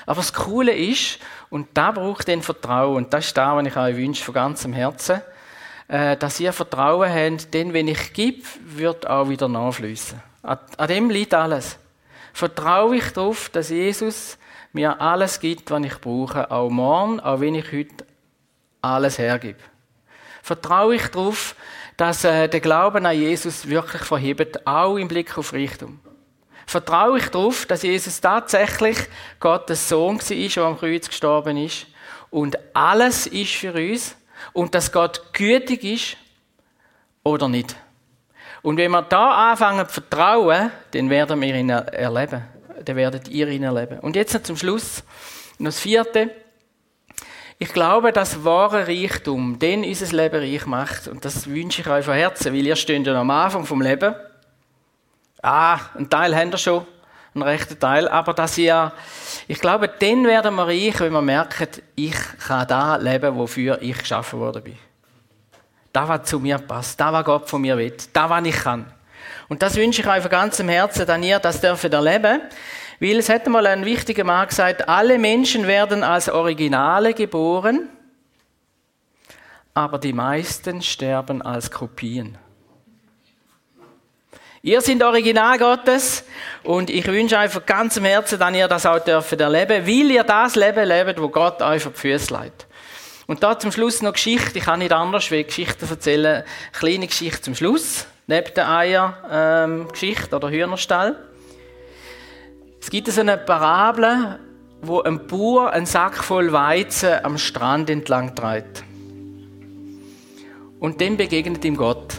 Aber 0.06 0.16
das 0.16 0.32
Coole 0.32 0.74
ist, 0.74 1.18
und 1.50 1.68
da 1.74 1.92
braucht 1.92 2.28
den 2.28 2.42
Vertrauen, 2.42 2.96
und 2.96 3.12
das 3.12 3.26
ist 3.26 3.36
da, 3.36 3.54
was 3.54 3.66
ich 3.66 3.76
euch 3.76 3.96
wünsche 3.96 4.24
von 4.24 4.34
ganzem 4.34 4.72
Herzen, 4.72 5.20
äh, 5.88 6.16
dass 6.16 6.40
ihr 6.40 6.52
Vertrauen 6.52 7.12
habt, 7.12 7.52
denn 7.52 7.72
wenn 7.72 7.88
ich 7.88 8.12
gebe, 8.14 8.42
wird 8.64 9.06
auch 9.06 9.28
wieder 9.28 9.48
nachfließen. 9.48 10.20
An, 10.42 10.58
an 10.76 10.88
dem 10.88 11.10
liegt 11.10 11.34
alles. 11.34 11.76
Vertraue 12.32 12.96
ich 12.96 13.10
darauf, 13.10 13.50
dass 13.50 13.68
Jesus 13.68 14.38
mir 14.72 15.00
alles 15.00 15.40
gibt, 15.40 15.70
was 15.70 15.84
ich 15.84 15.98
brauche, 16.00 16.50
auch 16.50 16.70
morgen, 16.70 17.20
auch 17.20 17.40
wenn 17.40 17.54
ich 17.54 17.70
heute 17.72 18.06
alles 18.80 19.18
hergebe. 19.18 19.58
Vertraue 20.42 20.96
ich 20.96 21.06
darauf, 21.08 21.54
dass 21.96 22.24
äh, 22.24 22.48
der 22.48 22.60
Glauben 22.60 23.06
an 23.06 23.16
Jesus 23.16 23.68
wirklich 23.68 24.02
verhebt, 24.02 24.66
auch 24.66 24.96
im 24.96 25.08
Blick 25.08 25.36
auf 25.38 25.52
Richtung. 25.52 26.00
Vertraue 26.66 27.18
ich 27.18 27.28
darauf, 27.28 27.66
dass 27.66 27.82
Jesus 27.82 28.20
tatsächlich 28.20 28.98
Gottes 29.38 29.88
Sohn 29.88 30.18
war, 30.18 30.48
der 30.48 30.62
am 30.64 30.78
Kreuz 30.78 31.08
gestorben 31.08 31.56
ist 31.58 31.86
und 32.30 32.56
alles 32.74 33.26
ist 33.26 33.52
für 33.52 33.74
uns 33.74 34.16
und 34.52 34.74
dass 34.74 34.90
Gott 34.90 35.32
gütig 35.32 35.84
ist 35.84 36.16
oder 37.22 37.48
nicht. 37.48 37.76
Und 38.62 38.76
wenn 38.76 38.92
wir 38.92 39.02
da 39.02 39.50
anfangen 39.50 39.86
zu 39.88 39.94
vertrauen, 39.94 40.70
dann 40.92 41.10
werden 41.10 41.40
wir 41.40 41.54
ihn 41.54 41.68
erleben 41.68 42.42
dann 42.84 42.96
werdet 42.96 43.28
ihr 43.28 43.48
ihn 43.48 43.62
erleben. 43.62 43.98
Und 44.00 44.16
jetzt 44.16 44.34
noch 44.34 44.42
zum 44.42 44.56
Schluss, 44.56 45.02
noch 45.58 45.66
das 45.66 45.80
vierte. 45.80 46.30
Ich 47.58 47.72
glaube, 47.72 48.12
dass 48.12 48.44
wahre 48.44 48.88
Reichtum 48.88 49.58
den 49.58 49.84
unser 49.84 50.16
Leben 50.16 50.40
reich 50.40 50.66
macht. 50.66 51.06
Und 51.08 51.24
das 51.24 51.46
wünsche 51.46 51.82
ich 51.82 51.88
euch 51.88 52.04
von 52.04 52.14
Herzen, 52.14 52.52
weil 52.52 52.66
ihr 52.66 52.76
steht 52.76 53.06
ja 53.06 53.14
am 53.14 53.30
Anfang 53.30 53.64
vom 53.64 53.80
Leben. 53.80 54.14
Ah, 55.42 55.78
ein 55.94 56.10
Teil 56.10 56.34
habt 56.36 56.54
ihr 56.54 56.58
schon, 56.58 56.86
einen 57.34 57.42
rechten 57.42 57.78
Teil. 57.78 58.08
Aber 58.08 58.32
dass 58.32 58.58
ihr, 58.58 58.92
ich 59.46 59.60
glaube, 59.60 59.88
dann 59.88 60.26
werden 60.26 60.54
wir 60.54 60.66
reich, 60.66 60.98
wenn 61.00 61.12
wir 61.12 61.22
merken, 61.22 61.68
ich 61.94 62.16
kann 62.46 62.66
da 62.66 62.96
leben, 62.96 63.36
wofür 63.36 63.80
ich 63.80 63.98
geschaffen 63.98 64.40
worden 64.40 64.64
bin. 64.64 64.78
Da, 65.92 66.08
was 66.08 66.28
zu 66.28 66.40
mir 66.40 66.58
passt, 66.58 66.98
da, 66.98 67.12
was 67.12 67.24
Gott 67.24 67.48
von 67.48 67.60
mir 67.60 67.76
will, 67.76 67.94
da, 68.12 68.28
was 68.28 68.44
ich 68.44 68.56
kann. 68.56 68.92
Und 69.52 69.60
das 69.60 69.76
wünsche 69.76 70.00
ich 70.00 70.08
euch 70.08 70.22
von 70.22 70.30
ganzem 70.30 70.70
Herzen, 70.70 71.04
dass 71.06 71.22
ihr 71.22 71.38
das 71.38 71.60
dürft 71.60 71.84
erleben. 71.84 72.40
Weil 73.00 73.18
es 73.18 73.28
hätte 73.28 73.50
mal 73.50 73.66
ein 73.66 73.84
wichtiger 73.84 74.24
Mann 74.24 74.48
gesagt, 74.48 74.88
alle 74.88 75.18
Menschen 75.18 75.66
werden 75.66 76.02
als 76.04 76.30
Originale 76.30 77.12
geboren, 77.12 77.90
aber 79.74 79.98
die 79.98 80.14
meisten 80.14 80.80
sterben 80.80 81.42
als 81.42 81.70
Kopien. 81.70 82.38
Ihr 84.62 84.80
seid 84.80 85.02
Original 85.02 85.58
Gottes 85.58 86.24
und 86.62 86.88
ich 86.88 87.06
wünsche 87.06 87.36
euch 87.36 87.50
von 87.50 87.66
ganzem 87.66 88.06
Herzen, 88.06 88.38
dass 88.38 88.54
ihr 88.54 88.68
das 88.68 88.86
auch 88.86 89.00
dürft 89.00 89.38
erleben, 89.38 89.86
weil 89.86 90.10
ihr 90.12 90.24
das 90.24 90.56
Leben 90.56 90.88
lebt, 90.88 91.20
wo 91.20 91.28
Gott 91.28 91.60
euch 91.60 91.86
auf 91.86 91.92
die 91.92 91.98
Füße 91.98 92.40
legt. 92.40 92.66
Und 93.26 93.42
da 93.42 93.58
zum 93.58 93.70
Schluss 93.70 94.00
noch 94.00 94.14
Geschichte. 94.14 94.58
Ich 94.58 94.64
kann 94.64 94.78
nicht 94.78 94.92
anders 94.92 95.30
wie 95.30 95.44
Geschichten 95.44 95.86
erzählen. 95.90 96.36
Eine 96.36 96.44
kleine 96.72 97.06
Geschichte 97.06 97.42
zum 97.42 97.54
Schluss. 97.54 98.06
Neben 98.26 98.54
der 98.54 98.70
Eier-Geschichte 98.70 100.28
ähm, 100.30 100.36
oder 100.36 100.50
Hühnerstall. 100.50 101.16
Es 102.80 102.90
gibt 102.90 103.08
so 103.08 103.20
eine 103.20 103.36
Parabel, 103.36 104.38
wo 104.80 105.00
ein 105.00 105.26
Bauer 105.26 105.70
einen 105.70 105.86
Sack 105.86 106.22
voll 106.22 106.52
Weizen 106.52 107.24
am 107.24 107.38
Strand 107.38 107.90
entlang 107.90 108.34
treibt. 108.34 108.84
Und 110.80 111.00
dem 111.00 111.16
begegnet 111.16 111.64
ihm 111.64 111.76
Gott. 111.76 112.14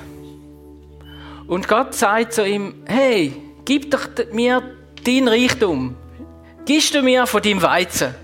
Und 1.48 1.68
Gott 1.68 1.94
sagt 1.94 2.34
zu 2.34 2.48
ihm, 2.48 2.76
hey, 2.86 3.34
gib 3.66 3.92
doch 3.92 4.08
mir 4.32 4.64
dein 5.04 5.28
Reichtum. 5.28 5.96
Gibst 6.66 6.94
du 6.96 7.02
mir 7.02 7.28
von 7.28 7.42
deinem 7.42 7.62
Weizen? 7.62 8.16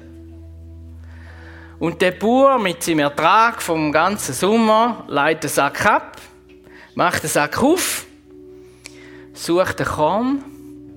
Und 1.77 2.01
der 2.01 2.11
Bauer 2.11 2.57
mit 2.57 2.83
seinem 2.83 2.99
Ertrag 2.99 3.61
vom 3.61 3.91
ganzen 3.91 4.33
Sommer 4.33 5.03
leitet 5.07 5.43
den 5.43 5.49
Sack 5.49 5.85
ab, 5.85 6.17
macht 6.99 7.23
den 7.23 7.29
Sack 7.29 7.63
auf, 7.63 8.05
sucht 9.31 9.79
den 9.79 9.85
Korn, 9.85 10.43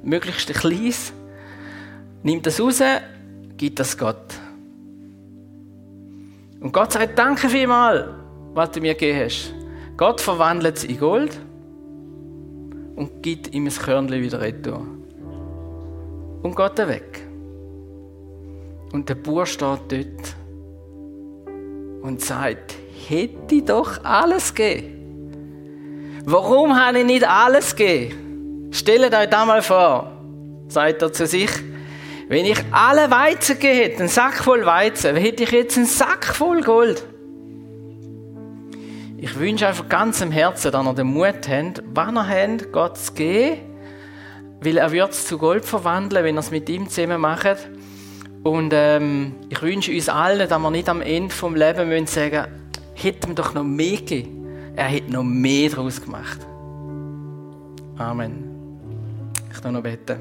möglichst 0.02 0.50
ein 0.50 0.56
kleines, 0.56 1.12
nimmt 2.24 2.44
das 2.44 2.60
raus, 2.60 2.82
gibt 3.56 3.78
das 3.78 3.96
Gott. 3.96 4.34
Und 6.58 6.72
Gott 6.72 6.90
sagt, 6.90 7.16
danke 7.16 7.48
vielmals, 7.48 8.08
was 8.52 8.72
du 8.72 8.80
mir 8.80 8.94
gegeben 8.94 9.26
hast. 9.26 9.54
Gott 9.96 10.20
verwandelt 10.20 10.78
es 10.78 10.82
in 10.82 10.98
Gold 10.98 11.38
und 12.96 13.22
gibt 13.22 13.54
ihm 13.54 13.66
ein 13.66 13.72
Körnchen 13.72 14.22
wieder 14.22 14.40
retour. 14.40 14.84
Und 16.42 16.56
geht 16.56 16.78
er 16.80 16.88
weg. 16.88 17.24
Und 18.92 19.08
der 19.08 19.14
Bauer 19.14 19.46
steht 19.46 19.62
dort 19.88 20.36
und 22.02 22.20
sagt, 22.20 22.74
hätte 23.08 23.54
ich 23.54 23.64
doch 23.66 24.02
alles 24.02 24.52
gegeben. 24.52 25.01
Warum 26.24 26.78
habe 26.78 27.00
ich 27.00 27.04
nicht 27.04 27.28
alles 27.28 27.74
gegeben? 27.74 28.68
Stellt 28.70 29.12
euch 29.12 29.28
das 29.28 29.46
mal 29.46 29.62
vor, 29.62 30.12
sagt 30.68 31.02
er 31.02 31.12
zu 31.12 31.26
sich. 31.26 31.50
Wenn 32.28 32.46
ich 32.46 32.58
alle 32.70 33.11
Weizen 33.11 33.58
gegeben 33.58 33.80
hätte, 33.80 33.98
einen 33.98 34.08
Sack 34.08 34.35
voll 34.35 34.64
Weizen, 34.64 35.16
hätte 35.16 35.42
ich 35.42 35.50
jetzt 35.50 35.76
einen 35.76 35.87
Sack 35.87 36.24
voll 36.26 36.62
Gold. 36.62 37.04
Ich 39.18 39.38
wünsche 39.38 39.66
einfach 39.66 39.88
ganz 39.88 40.20
im 40.20 40.30
Herzen, 40.30 40.70
dass 40.70 40.87
ihr 40.87 40.94
den 40.94 41.08
Mut 41.08 41.48
habt, 41.48 41.82
wann 41.92 42.16
ihr 42.16 42.28
habt, 42.28 42.72
Gott 42.72 42.98
zu 42.98 43.12
geben, 43.14 43.61
weil 44.61 44.78
er 44.78 44.92
wird 44.92 45.11
es 45.11 45.26
zu 45.26 45.38
Gold 45.38 45.64
verwandeln, 45.64 46.24
wenn 46.24 46.37
ihr 46.37 46.40
es 46.40 46.50
mit 46.52 46.68
ihm 46.68 46.88
zusammen 46.88 47.20
macht. 47.20 47.68
Und 48.44 48.72
ähm, 48.72 49.35
ich 49.48 49.61
wünsche 49.61 49.92
uns 49.92 50.08
allen, 50.08 50.48
dass 50.48 50.58
wir 50.58 50.70
nicht 50.70 50.88
am 50.88 51.02
Ende 51.02 51.35
vom 51.35 51.56
Leben 51.56 51.88
müssen 51.88 52.06
sagen, 52.06 52.46
hätte 52.94 53.28
ihm 53.28 53.35
doch 53.35 53.54
noch 53.54 53.64
mehr 53.64 53.96
gegeben. 53.96 54.41
Er 54.74 54.90
hat 54.90 55.08
noch 55.08 55.22
mehr 55.22 55.70
daraus 55.70 56.00
gemacht. 56.00 56.38
Amen. 57.98 58.44
Ich 59.52 59.61
darf 59.61 59.72
noch 59.72 59.82
beten. 59.82 60.18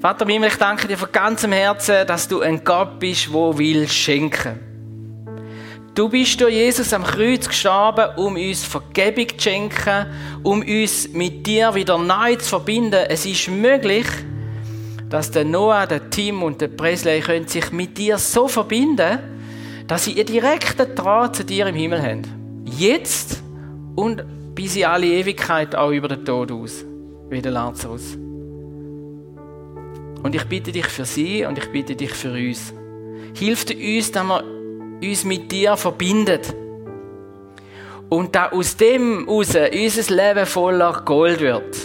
Vater 0.00 0.26
Himmel, 0.26 0.50
ich 0.50 0.56
danke 0.56 0.88
dir 0.88 0.98
von 0.98 1.10
ganzem 1.10 1.52
Herzen, 1.52 2.06
dass 2.06 2.28
du 2.28 2.40
ein 2.40 2.62
Gott 2.64 2.98
bist, 2.98 3.32
wo 3.32 3.56
will 3.56 3.88
schenken. 3.88 4.60
Du 5.94 6.10
bist 6.10 6.38
durch 6.40 6.52
Jesus 6.52 6.92
am 6.92 7.04
Kreuz 7.04 7.48
gestorben, 7.48 8.16
um 8.16 8.34
uns 8.34 8.64
Vergebung 8.64 9.28
zu 9.30 9.40
schenken, 9.40 10.06
um 10.42 10.60
uns 10.60 11.08
mit 11.12 11.46
dir 11.46 11.74
wieder 11.74 11.96
neu 11.96 12.36
zu 12.36 12.50
verbinden. 12.50 13.06
Es 13.08 13.24
ist 13.24 13.48
möglich, 13.48 14.06
dass 15.08 15.30
der 15.30 15.44
Noah, 15.44 15.86
der 15.86 16.10
Tim 16.10 16.42
und 16.42 16.60
der 16.60 16.68
Presley 16.68 17.20
können 17.20 17.48
sich 17.48 17.72
mit 17.72 17.96
dir 17.96 18.18
so 18.18 18.46
verbinden, 18.46 19.18
dass 19.86 20.04
sie 20.04 20.16
einen 20.16 20.26
direkten 20.26 20.94
Draht 20.94 21.36
zu 21.36 21.44
dir 21.44 21.66
im 21.68 21.74
Himmel 21.74 22.02
haben. 22.02 22.64
Jetzt 22.66 23.42
und 23.96 24.24
bis 24.54 24.76
in 24.76 24.84
alle 24.84 25.06
Ewigkeit 25.06 25.74
auch 25.74 25.90
über 25.90 26.08
den 26.08 26.24
Tod 26.24 26.52
aus, 26.52 26.84
wie 27.28 27.42
der 27.42 27.52
Lazarus. 27.52 28.16
Und 30.22 30.34
ich 30.34 30.44
bitte 30.44 30.72
dich 30.72 30.86
für 30.86 31.04
sie 31.04 31.44
und 31.44 31.58
ich 31.58 31.70
bitte 31.70 31.96
dich 31.96 32.12
für 32.12 32.32
uns. 32.32 32.72
Hilf 33.34 33.64
uns, 33.70 34.12
dass 34.12 34.24
wir 34.24 34.44
uns 35.02 35.24
mit 35.24 35.50
dir 35.50 35.76
verbinden. 35.76 36.40
Und 38.08 38.34
da 38.34 38.50
aus 38.50 38.76
dem 38.76 39.28
raus 39.28 39.54
unser 39.54 39.70
Leben 39.70 40.46
voller 40.46 41.02
Gold 41.04 41.40
wird. 41.40 41.76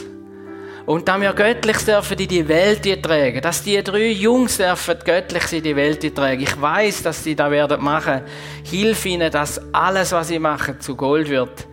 Und 0.85 1.07
dass 1.07 1.21
wir 1.21 1.33
göttlich 1.33 1.77
dürfen 1.77 2.17
in 2.17 2.27
die 2.27 2.47
Welt 2.47 3.03
tragen. 3.03 3.41
Dass 3.41 3.63
die 3.63 3.81
drei 3.83 4.11
Jungs 4.11 4.57
dürfen 4.57 4.95
göttlich 5.03 5.53
in 5.53 5.63
die 5.63 5.75
Welt 5.75 6.15
tragen. 6.15 6.41
Ich 6.41 6.59
weiß, 6.59 7.03
dass 7.03 7.23
sie 7.23 7.35
da 7.35 7.49
werden 7.51 7.83
machen. 7.83 8.21
Hilf 8.63 9.05
ihnen, 9.05 9.31
dass 9.31 9.61
alles, 9.73 10.11
was 10.11 10.29
sie 10.29 10.39
machen, 10.39 10.79
zu 10.79 10.95
Gold 10.95 11.29
wird. 11.29 11.67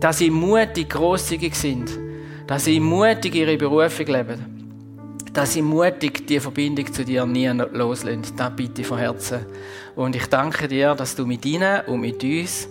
Dass 0.00 0.18
sie 0.18 0.30
mutig, 0.30 0.90
großzügig 0.90 1.54
sind. 1.54 1.90
Dass 2.46 2.64
sie 2.64 2.80
mutig 2.80 3.34
ihre 3.34 3.56
Berufung 3.56 4.06
leben. 4.06 4.44
Dass 5.32 5.54
sie 5.54 5.62
mutig 5.62 6.26
die 6.26 6.40
Verbindung 6.40 6.92
zu 6.92 7.04
dir 7.04 7.26
nie 7.26 7.48
loslassen. 7.48 8.22
Das 8.36 8.54
bitte 8.54 8.82
ich 8.82 8.86
von 8.86 8.98
Herzen. 8.98 9.46
Und 9.94 10.16
ich 10.16 10.26
danke 10.26 10.68
dir, 10.68 10.94
dass 10.94 11.14
du 11.14 11.26
mit 11.26 11.44
ihnen 11.44 11.80
und 11.86 12.00
mit 12.00 12.22
uns 12.22 12.68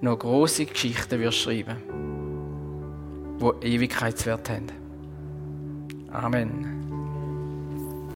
noch 0.00 0.18
große 0.18 0.66
Geschichten 0.66 1.18
wirst 1.20 1.38
schreiben, 1.38 1.76
die 3.40 3.66
Ewigkeitswert 3.66 4.48
haben. 4.50 4.66
Amen. 6.10 6.73